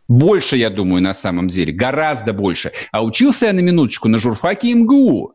[0.08, 2.72] Больше, я думаю, на самом деле, гораздо больше.
[2.92, 5.34] А учился я на минуточку на журфаке МГУ.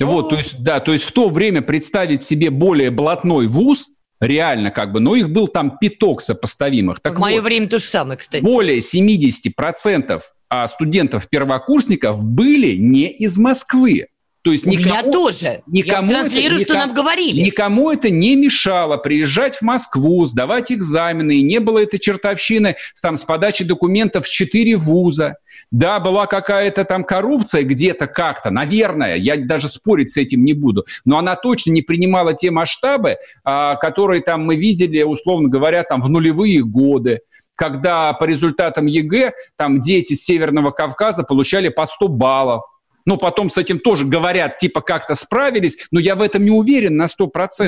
[0.00, 4.70] Вот, то есть, да, то есть в то время представить себе более блатной вуз, реально
[4.70, 7.00] как бы, но их был там пяток сопоставимых.
[7.00, 8.42] Так в мое вот, время то же самое, кстати.
[8.42, 14.08] Более 70% а, студентов-первокурсников были не из Москвы.
[14.46, 15.62] То есть никому, меня тоже.
[15.66, 17.40] Никому Я транслирую, это, что никому, нам говорили.
[17.40, 21.38] Никому это не мешало приезжать в Москву, сдавать экзамены.
[21.38, 25.38] И не было этой чертовщины там, с подачей документов в четыре вуза.
[25.72, 30.86] Да, была какая-то там коррупция где-то как-то, наверное, я даже спорить с этим не буду,
[31.04, 36.00] но она точно не принимала те масштабы, а, которые там мы видели, условно говоря, там
[36.00, 37.22] в нулевые годы
[37.58, 42.64] когда по результатам ЕГЭ там дети с Северного Кавказа получали по 100 баллов
[43.06, 46.96] ну, потом с этим тоже говорят, типа, как-то справились, но я в этом не уверен
[46.96, 47.08] на 100%.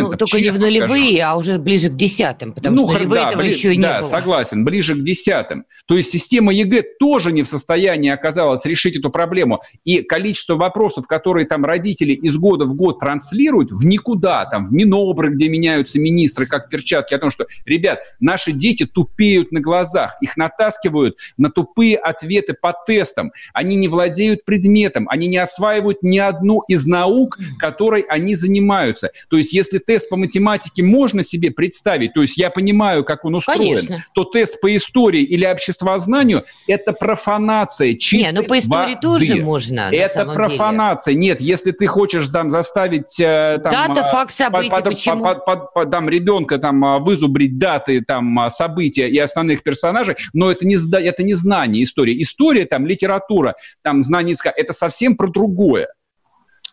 [0.00, 1.32] Ну, только не в нулевые, скажу.
[1.32, 3.52] а уже ближе к десятым, потому ну, что нулевые да, этого бли...
[3.52, 4.08] еще не да, было.
[4.08, 5.64] согласен, ближе к десятым.
[5.86, 9.62] То есть система ЕГЭ тоже не в состоянии оказалась решить эту проблему.
[9.84, 14.72] И количество вопросов, которые там родители из года в год транслируют, в никуда, там, в
[14.72, 20.16] Минобры, где меняются министры, как перчатки, о том, что, ребят, наши дети тупеют на глазах,
[20.20, 26.18] их натаскивают на тупые ответы по тестам, они не владеют предметом, они не осваивают ни
[26.18, 29.10] одну из наук, которой они занимаются.
[29.28, 33.36] То есть если тест по математике можно себе представить, то есть я понимаю, как он
[33.36, 34.04] устроен, Конечно.
[34.14, 39.00] то тест по истории или обществознанию– это профанация чистой Не, ну по истории воды.
[39.00, 41.14] тоже можно, Это профанация.
[41.14, 41.26] Деле.
[41.26, 45.24] Нет, если ты хочешь там заставить э, там, Дата, факт, события, под, почему?
[45.24, 50.16] Под, под, под, там, ребенка там, э, вызубрить даты там, э, события и основных персонажей,
[50.32, 52.20] но это не, это не знание истории.
[52.22, 55.88] История, там, литература, там, знание это совсем про другое.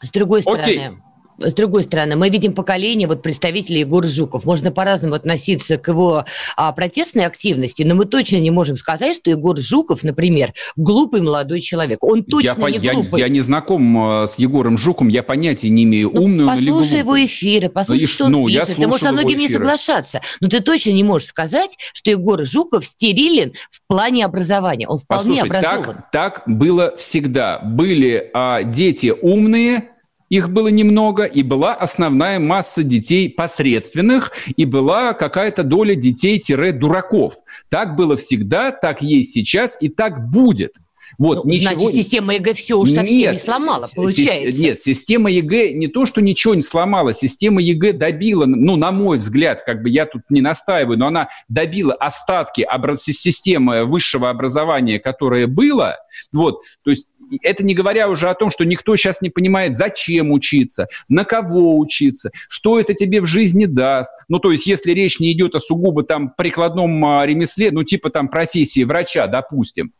[0.01, 0.91] С другой стороны, Окей
[1.39, 4.45] с другой стороны, мы видим поколение вот представителей Егора Жуков.
[4.45, 9.29] Можно по-разному относиться к его а, протестной активности, но мы точно не можем сказать, что
[9.29, 12.03] Егор Жуков, например, глупый молодой человек.
[12.03, 13.19] Он точно я, не глупый.
[13.19, 16.57] Я, я не знаком э, с Егором Жуком, я понятия не имею, ну, умный он
[16.57, 16.83] или глупый.
[16.83, 18.75] Послушай его эфиры, послушай, ну, что он ну, пишет.
[18.75, 22.85] Ты можешь со многим не соглашаться, но ты точно не можешь сказать, что Егор Жуков
[22.85, 24.87] стерилен в плане образования.
[24.87, 25.95] Он вполне Послушай, образован.
[26.11, 27.59] Так, так было всегда.
[27.59, 29.89] Были а, дети умные,
[30.29, 37.35] их было немного, и была основная масса детей посредственных, и была какая-то доля детей-дураков.
[37.69, 40.73] Так было всегда, так есть сейчас, и так будет.
[41.17, 41.75] Вот, ну, ничего...
[41.75, 44.51] Значит, система ЕГЭ все уж совсем нет, не сломала, получается.
[44.51, 48.91] Си- нет, система ЕГЭ не то, что ничего не сломала, система ЕГЭ добила, ну, на
[48.91, 54.29] мой взгляд, как бы я тут не настаиваю, но она добила остатки образ- системы высшего
[54.29, 55.97] образования, которое было,
[56.33, 57.07] вот, то есть
[57.41, 61.77] это не говоря уже о том, что никто сейчас не понимает, зачем учиться, на кого
[61.77, 64.13] учиться, что это тебе в жизни даст.
[64.27, 68.09] Ну, то есть, если речь не идет о сугубо там прикладном а, ремесле, ну, типа
[68.09, 69.93] там профессии врача, допустим.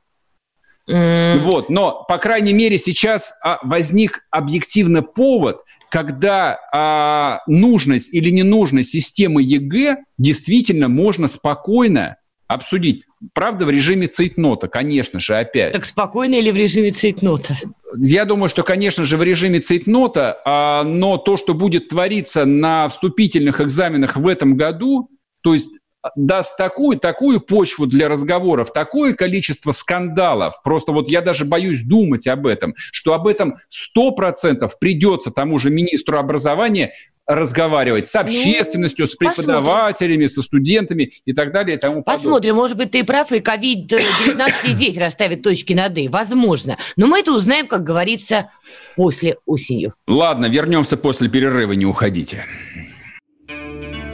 [0.89, 1.39] Мм.
[1.39, 8.89] Вот, но, по крайней мере, сейчас а, возник объективно повод, когда а, нужность или ненужность
[8.89, 13.03] системы ЕГЭ действительно можно спокойно обсудить.
[13.33, 15.73] Правда, в режиме цейтнота, конечно же, опять.
[15.73, 17.55] Так спокойно или в режиме цейтнота?
[17.97, 22.87] Я думаю, что, конечно же, в режиме цейтнота, а, но то, что будет твориться на
[22.89, 25.09] вступительных экзаменах в этом году,
[25.41, 25.79] то есть
[26.15, 32.27] даст такую, такую почву для разговоров, такое количество скандалов, просто вот я даже боюсь думать
[32.27, 33.57] об этом, что об этом
[33.97, 36.93] 100% придется тому же министру образования
[37.27, 40.29] разговаривать с ну, общественностью, ну, с преподавателями, посмотрим.
[40.29, 42.15] со студентами и так далее и тому подобное.
[42.17, 46.07] Посмотрим, может быть, ты прав, и COVID-19 здесь расставит точки над «и».
[46.07, 46.77] Возможно.
[46.95, 48.51] Но мы это узнаем, как говорится,
[48.95, 49.93] после осенью.
[50.07, 52.45] Ладно, вернемся после перерыва, не уходите.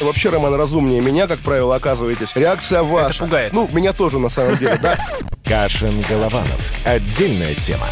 [0.00, 2.30] Вообще, Роман, разумнее меня, как правило, оказываетесь.
[2.34, 3.10] Реакция ваша.
[3.10, 3.52] Это пугает.
[3.52, 4.98] Ну, меня тоже, на самом деле, да.
[5.44, 6.72] Кашин-Голованов.
[6.84, 7.88] Отдельная тема.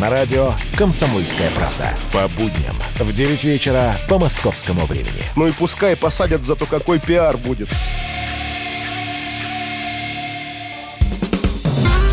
[0.00, 1.94] На радио «Комсомольская правда».
[2.12, 5.24] По будням в 9 вечера по московскому времени.
[5.36, 7.68] Ну и пускай посадят, зато какой пиар будет.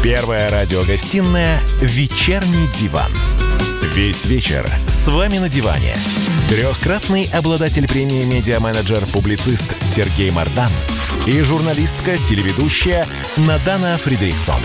[0.04, 3.12] Первая радиогостинная «Вечерний диван».
[3.94, 5.96] Весь вечер с вами на диване.
[6.50, 10.70] Трехкратный обладатель премии «Медиа-менеджер-публицист» Сергей Мардан
[11.26, 13.06] и журналистка-телеведущая
[13.36, 14.62] Надана Фридрихсон.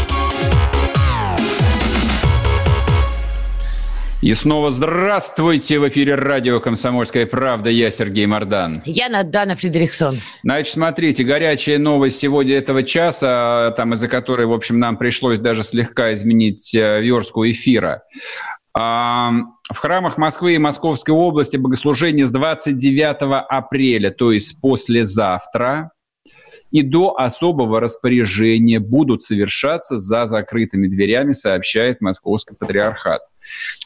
[4.20, 5.80] И снова здравствуйте!
[5.80, 7.68] В эфире радио «Комсомольская правда».
[7.68, 8.80] Я Сергей Мордан.
[8.84, 10.20] Я Надана Фредериксон.
[10.44, 15.64] Значит, смотрите, горячая новость сегодня этого часа, там из-за которой, в общем, нам пришлось даже
[15.64, 18.04] слегка изменить э, верстку эфира.
[19.72, 25.92] В храмах Москвы и Московской области богослужение с 29 апреля, то есть послезавтра,
[26.70, 33.22] и до особого распоряжения будут совершаться за закрытыми дверями, сообщает Московский патриархат.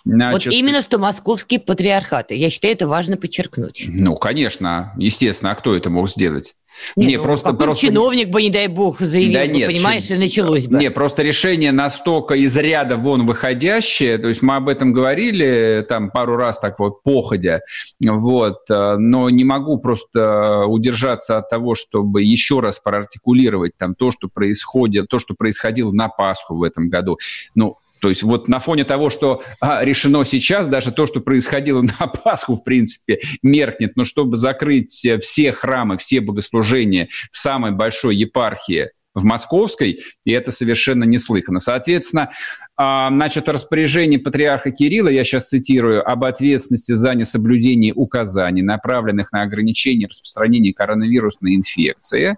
[0.05, 2.37] Значит, вот именно что московские патриархаты.
[2.37, 3.87] Я считаю, это важно подчеркнуть.
[3.89, 5.51] Ну, конечно, естественно.
[5.51, 6.55] А кто это мог сделать?
[6.97, 10.15] Не, не ну, просто, просто чиновник бы, не дай бог, заявил, да нет, понимаешь, чи...
[10.15, 10.79] и началось бы.
[10.79, 16.11] Не, просто решение настолько из ряда вон выходящее, то есть мы об этом говорили там
[16.11, 17.61] пару раз так вот походя,
[18.05, 24.11] вот, э, но не могу просто удержаться от того, чтобы еще раз проартикулировать там то,
[24.11, 27.19] что происходит, то, что происходило на Пасху в этом году.
[27.55, 31.83] Ну, то есть вот на фоне того, что а, решено сейчас, даже то, что происходило
[32.01, 33.97] на Пасху, в принципе, меркнет.
[33.97, 40.53] Но чтобы закрыть все храмы, все богослужения в самой большой епархии в Московской, и это
[40.53, 41.59] совершенно неслыханно.
[41.59, 42.31] Соответственно,
[42.77, 49.43] а, значит, распоряжение патриарха Кирилла, я сейчас цитирую, об ответственности за несоблюдение указаний, направленных на
[49.43, 52.37] ограничение распространения коронавирусной инфекции.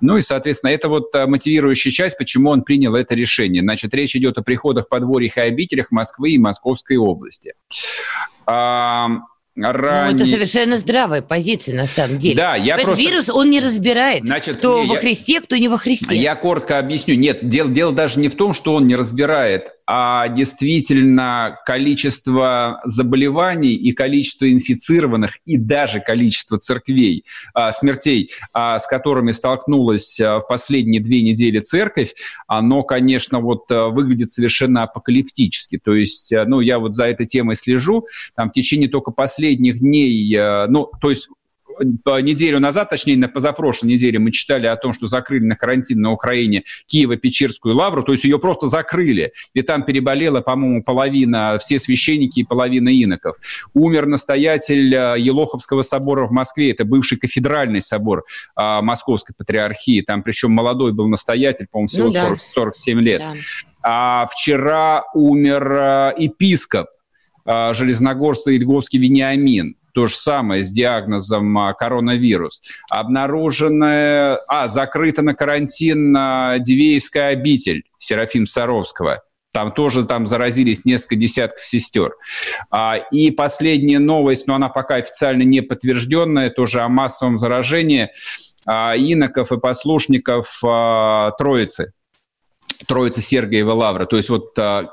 [0.00, 3.62] Ну и, соответственно, это вот а, мотивирующая часть, почему он принял это решение.
[3.62, 7.54] Значит, речь идет о приходах, подворьях и обителях Москвы и Московской области.
[9.60, 10.16] Ранее...
[10.16, 12.36] Ну, это совершенно здравая позиция, на самом деле.
[12.36, 13.02] Да, я просто...
[13.02, 16.14] Вирус, он не разбирает, Значит, кто не, во Христе, кто не во Христе.
[16.14, 17.16] Я коротко объясню.
[17.16, 23.72] Нет, дело, дело даже не в том, что он не разбирает, а действительно количество заболеваний
[23.72, 27.24] и количество инфицированных и даже количество церквей,
[27.54, 32.14] а, смертей, а, с которыми столкнулась а, в последние две недели церковь,
[32.46, 35.78] оно, конечно, вот выглядит совершенно апокалиптически.
[35.82, 38.04] То есть, ну, я вот за этой темой слежу,
[38.36, 40.36] там в течение только последних дней,
[40.68, 41.28] ну, то есть
[41.80, 46.12] неделю назад, точнее, на позапрошлой неделе мы читали о том, что закрыли на карантин на
[46.12, 52.40] Украине Киево-Печерскую лавру, то есть ее просто закрыли, и там переболела, по-моему, половина, все священники
[52.40, 53.36] и половина иноков.
[53.74, 58.24] Умер настоятель э, Елоховского собора в Москве, это бывший кафедральный собор
[58.54, 62.36] а, Московской Патриархии, там причем молодой был настоятель, по-моему, всего ну, да.
[62.36, 63.20] 40, 47 лет.
[63.20, 63.32] Да.
[63.82, 66.88] А вчера умер э, епископ
[67.44, 72.62] а, Железногорска Ильговский Вениамин то же самое с диагнозом а, коронавирус.
[72.88, 79.24] Обнаруженная, а, закрыта на карантин а, Дивеевская обитель Серафим Саровского.
[79.52, 82.14] Там тоже там заразились несколько десятков сестер.
[82.70, 88.10] А, и последняя новость, но она пока официально не подтвержденная, тоже о массовом заражении
[88.66, 91.92] а, иноков и послушников а, Троицы.
[92.86, 94.06] Троицы Сергиева Лавра.
[94.06, 94.92] То есть вот а,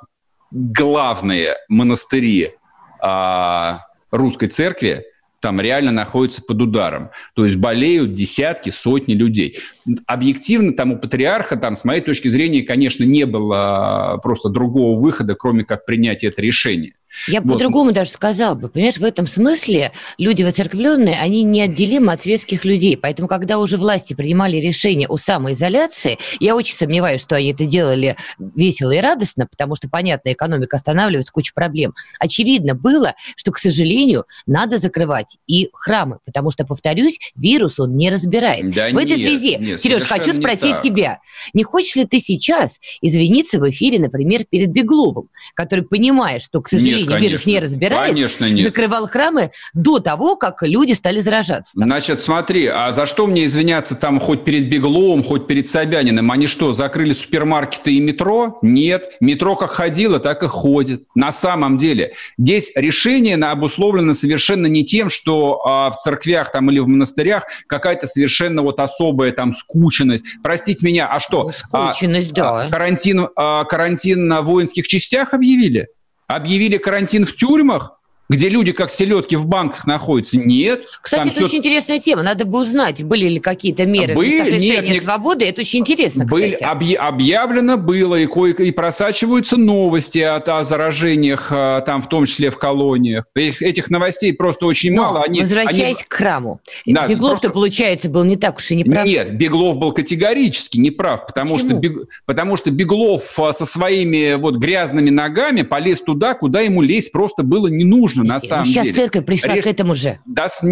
[0.49, 2.55] главные монастыри
[2.99, 3.81] а,
[4.18, 5.05] русской церкви
[5.45, 7.11] там реально находятся под ударом.
[7.36, 9.59] То есть болеют десятки, сотни людей.
[10.07, 15.36] Объективно там у патриарха, там, с моей точки зрения, конечно, не было просто другого выхода,
[15.36, 16.93] кроме как принять это решение.
[17.28, 17.53] Я вот.
[17.53, 18.68] по-другому даже сказал бы.
[18.68, 22.97] Понимаешь, в этом смысле люди воцерквленные, они неотделимы от светских людей.
[22.97, 28.16] Поэтому, когда уже власти принимали решение о самоизоляции, я очень сомневаюсь, что они это делали
[28.38, 31.93] весело и радостно, потому что, понятно, экономика останавливается, куча проблем.
[32.20, 38.09] Очевидно было, что, к сожалению, надо закрывать и храмы, потому что, повторюсь, вирус он не
[38.09, 38.74] разбирает.
[38.74, 41.20] Да в нет, этой связи, нет, Сереж, хочу спросить тебя,
[41.53, 46.68] не хочешь ли ты сейчас извиниться в эфире, например, перед Бегловым, который понимает, что, к
[46.68, 48.65] сожалению, нет, конечно, вирус не разбирает, конечно, нет.
[48.65, 51.73] закрывал храмы до того, как люди стали заражаться.
[51.75, 51.83] Там.
[51.85, 56.31] Значит, смотри, а за что мне извиняться там хоть перед Бегловым, хоть перед Собяниным?
[56.31, 58.59] Они что, закрыли супермаркеты и метро?
[58.61, 59.17] Нет.
[59.19, 61.03] Метро как ходило, так и ходит.
[61.15, 62.13] На самом деле.
[62.37, 68.07] Здесь решение обусловлено совершенно не тем, что а, в церквях там или в монастырях какая-то
[68.07, 70.25] совершенно вот особая там скученность.
[70.43, 71.51] Простите меня, а что?
[71.71, 72.69] А, скученность, а, да.
[72.69, 75.87] Карантин, а, карантин на воинских частях объявили?
[76.28, 77.99] Объявили карантин в тюрьмах?
[78.30, 80.38] Где люди как селедки в банках находятся.
[80.38, 80.86] Нет.
[81.01, 81.45] Кстати, это все...
[81.45, 82.23] очень интересная тема.
[82.23, 85.45] Надо бы узнать, были ли какие-то меры были, нет, свободы.
[85.45, 86.95] Это очень интересно, были, объ...
[86.97, 92.49] Объявлено было, и, кое и просачиваются новости о, о заражениях, а, там, в том числе
[92.49, 93.26] в колониях.
[93.36, 95.23] Этих, этих новостей просто очень Но, мало.
[95.23, 96.05] Они, возвращаясь они...
[96.07, 96.61] к храму.
[96.86, 97.49] Да, Беглов-то, просто...
[97.49, 99.05] получается, был не так уж и не прав.
[99.05, 102.07] Нет, Беглов был категорически не прав, потому, что, Бег...
[102.26, 107.43] потому что Беглов а, со своими вот грязными ногами полез туда, куда ему лезть просто
[107.43, 108.93] было не нужно нужно на самом сейчас деле.
[108.93, 109.63] Сейчас церковь пришла Реш...
[109.63, 110.20] к этому же.
[110.26, 110.63] Даст...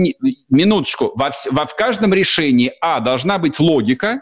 [0.50, 1.12] Минуточку.
[1.16, 4.22] Во, во, в каждом решении, а, должна быть логика,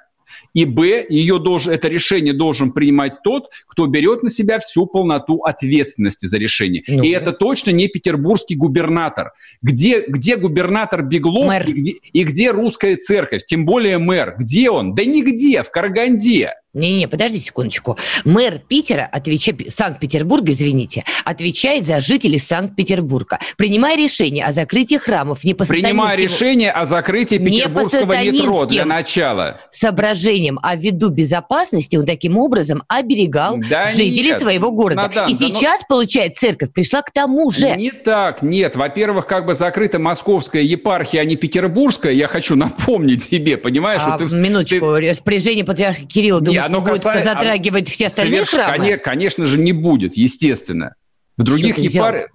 [0.53, 5.43] и б, ее должен, это решение должен принимать тот, кто берет на себя всю полноту
[5.43, 6.83] ответственности за решение.
[6.87, 9.31] Ну, и это точно не петербургский губернатор.
[9.61, 11.67] Где, где губернатор Беглов мэр.
[11.67, 14.35] и где, и где русская церковь, тем более мэр?
[14.37, 14.95] Где он?
[14.95, 16.53] Да нигде, в Караганде.
[16.73, 17.97] Не-не, подождите секундочку.
[18.23, 19.53] Мэр Питера, отвеча...
[19.69, 26.71] Санкт-Петербурга, извините, отвечает за жителей Санкт-Петербурга, принимая решение о закрытии храмов не по Принимая решение
[26.71, 29.59] о закрытии Петербургского метро для начала.
[29.69, 35.01] Соображением, а ввиду безопасности он таким образом оберегал да жителей нет, своего города.
[35.01, 35.95] Надан, И да сейчас, ну...
[35.95, 37.75] получается, церковь пришла к тому же.
[37.75, 38.77] Не так, нет.
[38.77, 42.13] Во-первых, как бы закрыта московская епархия, а не петербургская.
[42.13, 44.01] Я хочу напомнить тебе, понимаешь?
[44.05, 45.09] А, ты, минуточку, ты...
[45.09, 48.65] распоряжение патриарха Кирилла, думаю, оно будет касается, затрагивать все остальные соверш...
[48.65, 48.97] храмы?
[48.97, 50.95] Конечно же, не будет, естественно.
[51.37, 52.29] В других епархиях...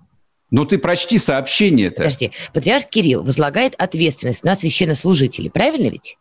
[0.50, 1.96] Ну, ты прочти сообщение-то.
[1.96, 2.30] Подожди.
[2.54, 6.16] Патриарх Кирилл возлагает ответственность на священнослужителей, правильно ведь?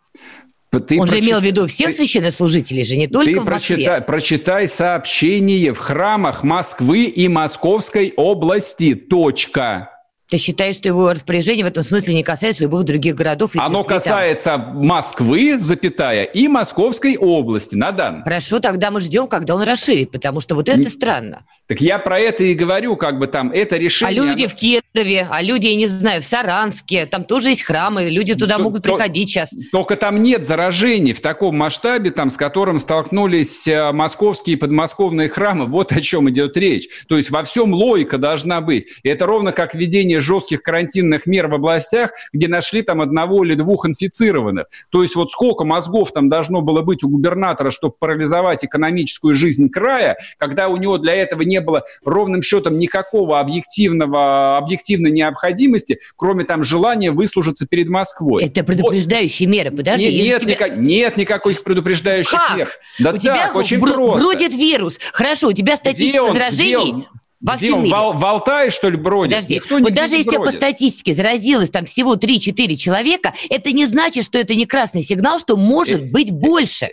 [0.72, 1.24] Ты Он прочит...
[1.24, 3.76] же имел в виду всех священнослужителей же, не только ты в Москве.
[3.76, 8.94] Прочитай, прочитай сообщение в храмах Москвы и Московской области.
[8.96, 9.92] Точка.
[10.30, 13.56] Ты считаешь, что его распоряжение в этом смысле не касается любых других городов?
[13.56, 14.58] И Оно касается?
[14.58, 18.24] Москвы, запятая, и Московской области на данный.
[18.24, 21.44] Хорошо, тогда мы ждем, когда он расширит, потому что вот это странно.
[21.68, 24.22] Так я про это и говорю, как бы там, это решение...
[24.22, 24.50] А люди оно...
[24.50, 28.58] в Кирове, а люди, я не знаю, в Саранске, там тоже есть храмы, люди туда
[28.58, 29.50] то, могут то, приходить сейчас.
[29.72, 35.28] Только там нет заражений в таком масштабе, там, с которым столкнулись э, московские и подмосковные
[35.28, 35.66] храмы.
[35.66, 36.88] Вот о чем идет речь.
[37.08, 38.86] То есть во всем логика должна быть.
[39.02, 43.56] И это ровно как введение жестких карантинных мер в областях, где нашли там одного или
[43.56, 44.68] двух инфицированных.
[44.92, 49.70] То есть вот сколько мозгов там должно было быть у губернатора, чтобы парализовать экономическую жизнь
[49.70, 56.00] края, когда у него для этого не не было ровным счетом никакого объективного, объективной необходимости,
[56.18, 58.44] кроме там желания выслужиться перед Москвой.
[58.44, 59.56] Это предупреждающие вот.
[59.56, 60.06] меры, подожди.
[60.06, 60.70] Нет, нет, тебя...
[60.70, 62.58] нет никаких предупреждающих как?
[62.58, 62.70] мер.
[63.00, 64.20] Да у тебя так, очень бр- просто.
[64.20, 65.00] бродит вирус.
[65.14, 67.08] Хорошо, у тебя статистика он, возражений...
[67.46, 69.36] Во Где он, в, в Алтае, что ли, бродит?
[69.36, 70.46] Подожди, Никто вот даже если бродит.
[70.46, 75.40] по статистике заразилось там всего 3-4 человека, это не значит, что это не красный сигнал,
[75.40, 76.90] что может э, быть больше.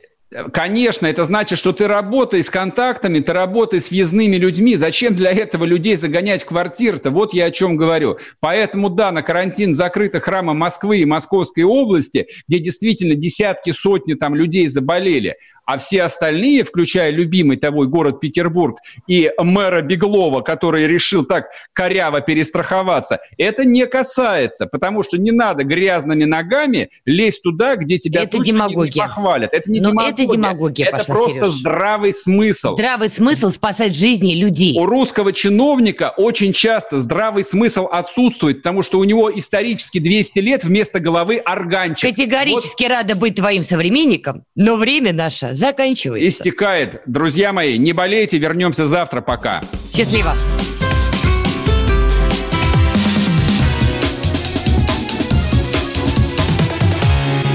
[0.52, 4.76] Конечно, это значит, что ты работаешь с контактами, ты работаешь с въездными людьми.
[4.76, 7.10] Зачем для этого людей загонять в квартиры-то?
[7.10, 8.18] Вот я о чем говорю.
[8.40, 14.34] Поэтому, да, на карантин закрыты храмы Москвы и Московской области, где действительно десятки, сотни там
[14.34, 15.36] людей заболели
[15.72, 22.20] а все остальные, включая любимый того город Петербург и мэра Беглова, который решил так коряво
[22.20, 28.36] перестраховаться, это не касается, потому что не надо грязными ногами лезть туда, где тебя это
[28.36, 29.54] точно не, не похвалят.
[29.54, 30.24] Это не Но демагогия.
[30.24, 31.52] Это, демагогия, это Паша просто Сереж.
[31.52, 32.74] здравый смысл.
[32.74, 34.78] Здравый смысл спасать жизни людей.
[34.78, 40.64] У русского чиновника очень часто здравый смысл отсутствует, потому что у него исторически 200 лет
[40.64, 42.10] вместо головы органчик.
[42.10, 42.90] Категорически вот.
[42.92, 46.28] рада быть твоим современником, но время наше заканчивается.
[46.28, 47.02] Истекает.
[47.06, 49.20] Друзья мои, не болейте, вернемся завтра.
[49.20, 49.60] Пока.
[49.94, 50.32] Счастливо.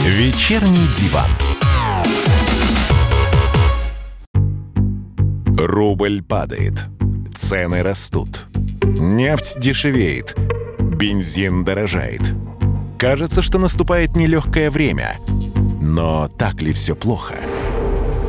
[0.06, 1.30] Вечерний диван.
[5.58, 6.86] Рубль падает.
[7.36, 8.46] Цены растут.
[8.84, 10.34] Нефть дешевеет.
[10.80, 12.22] Бензин дорожает.
[12.98, 15.18] Кажется, что наступает нелегкое время.
[15.82, 17.36] Но так ли все плохо?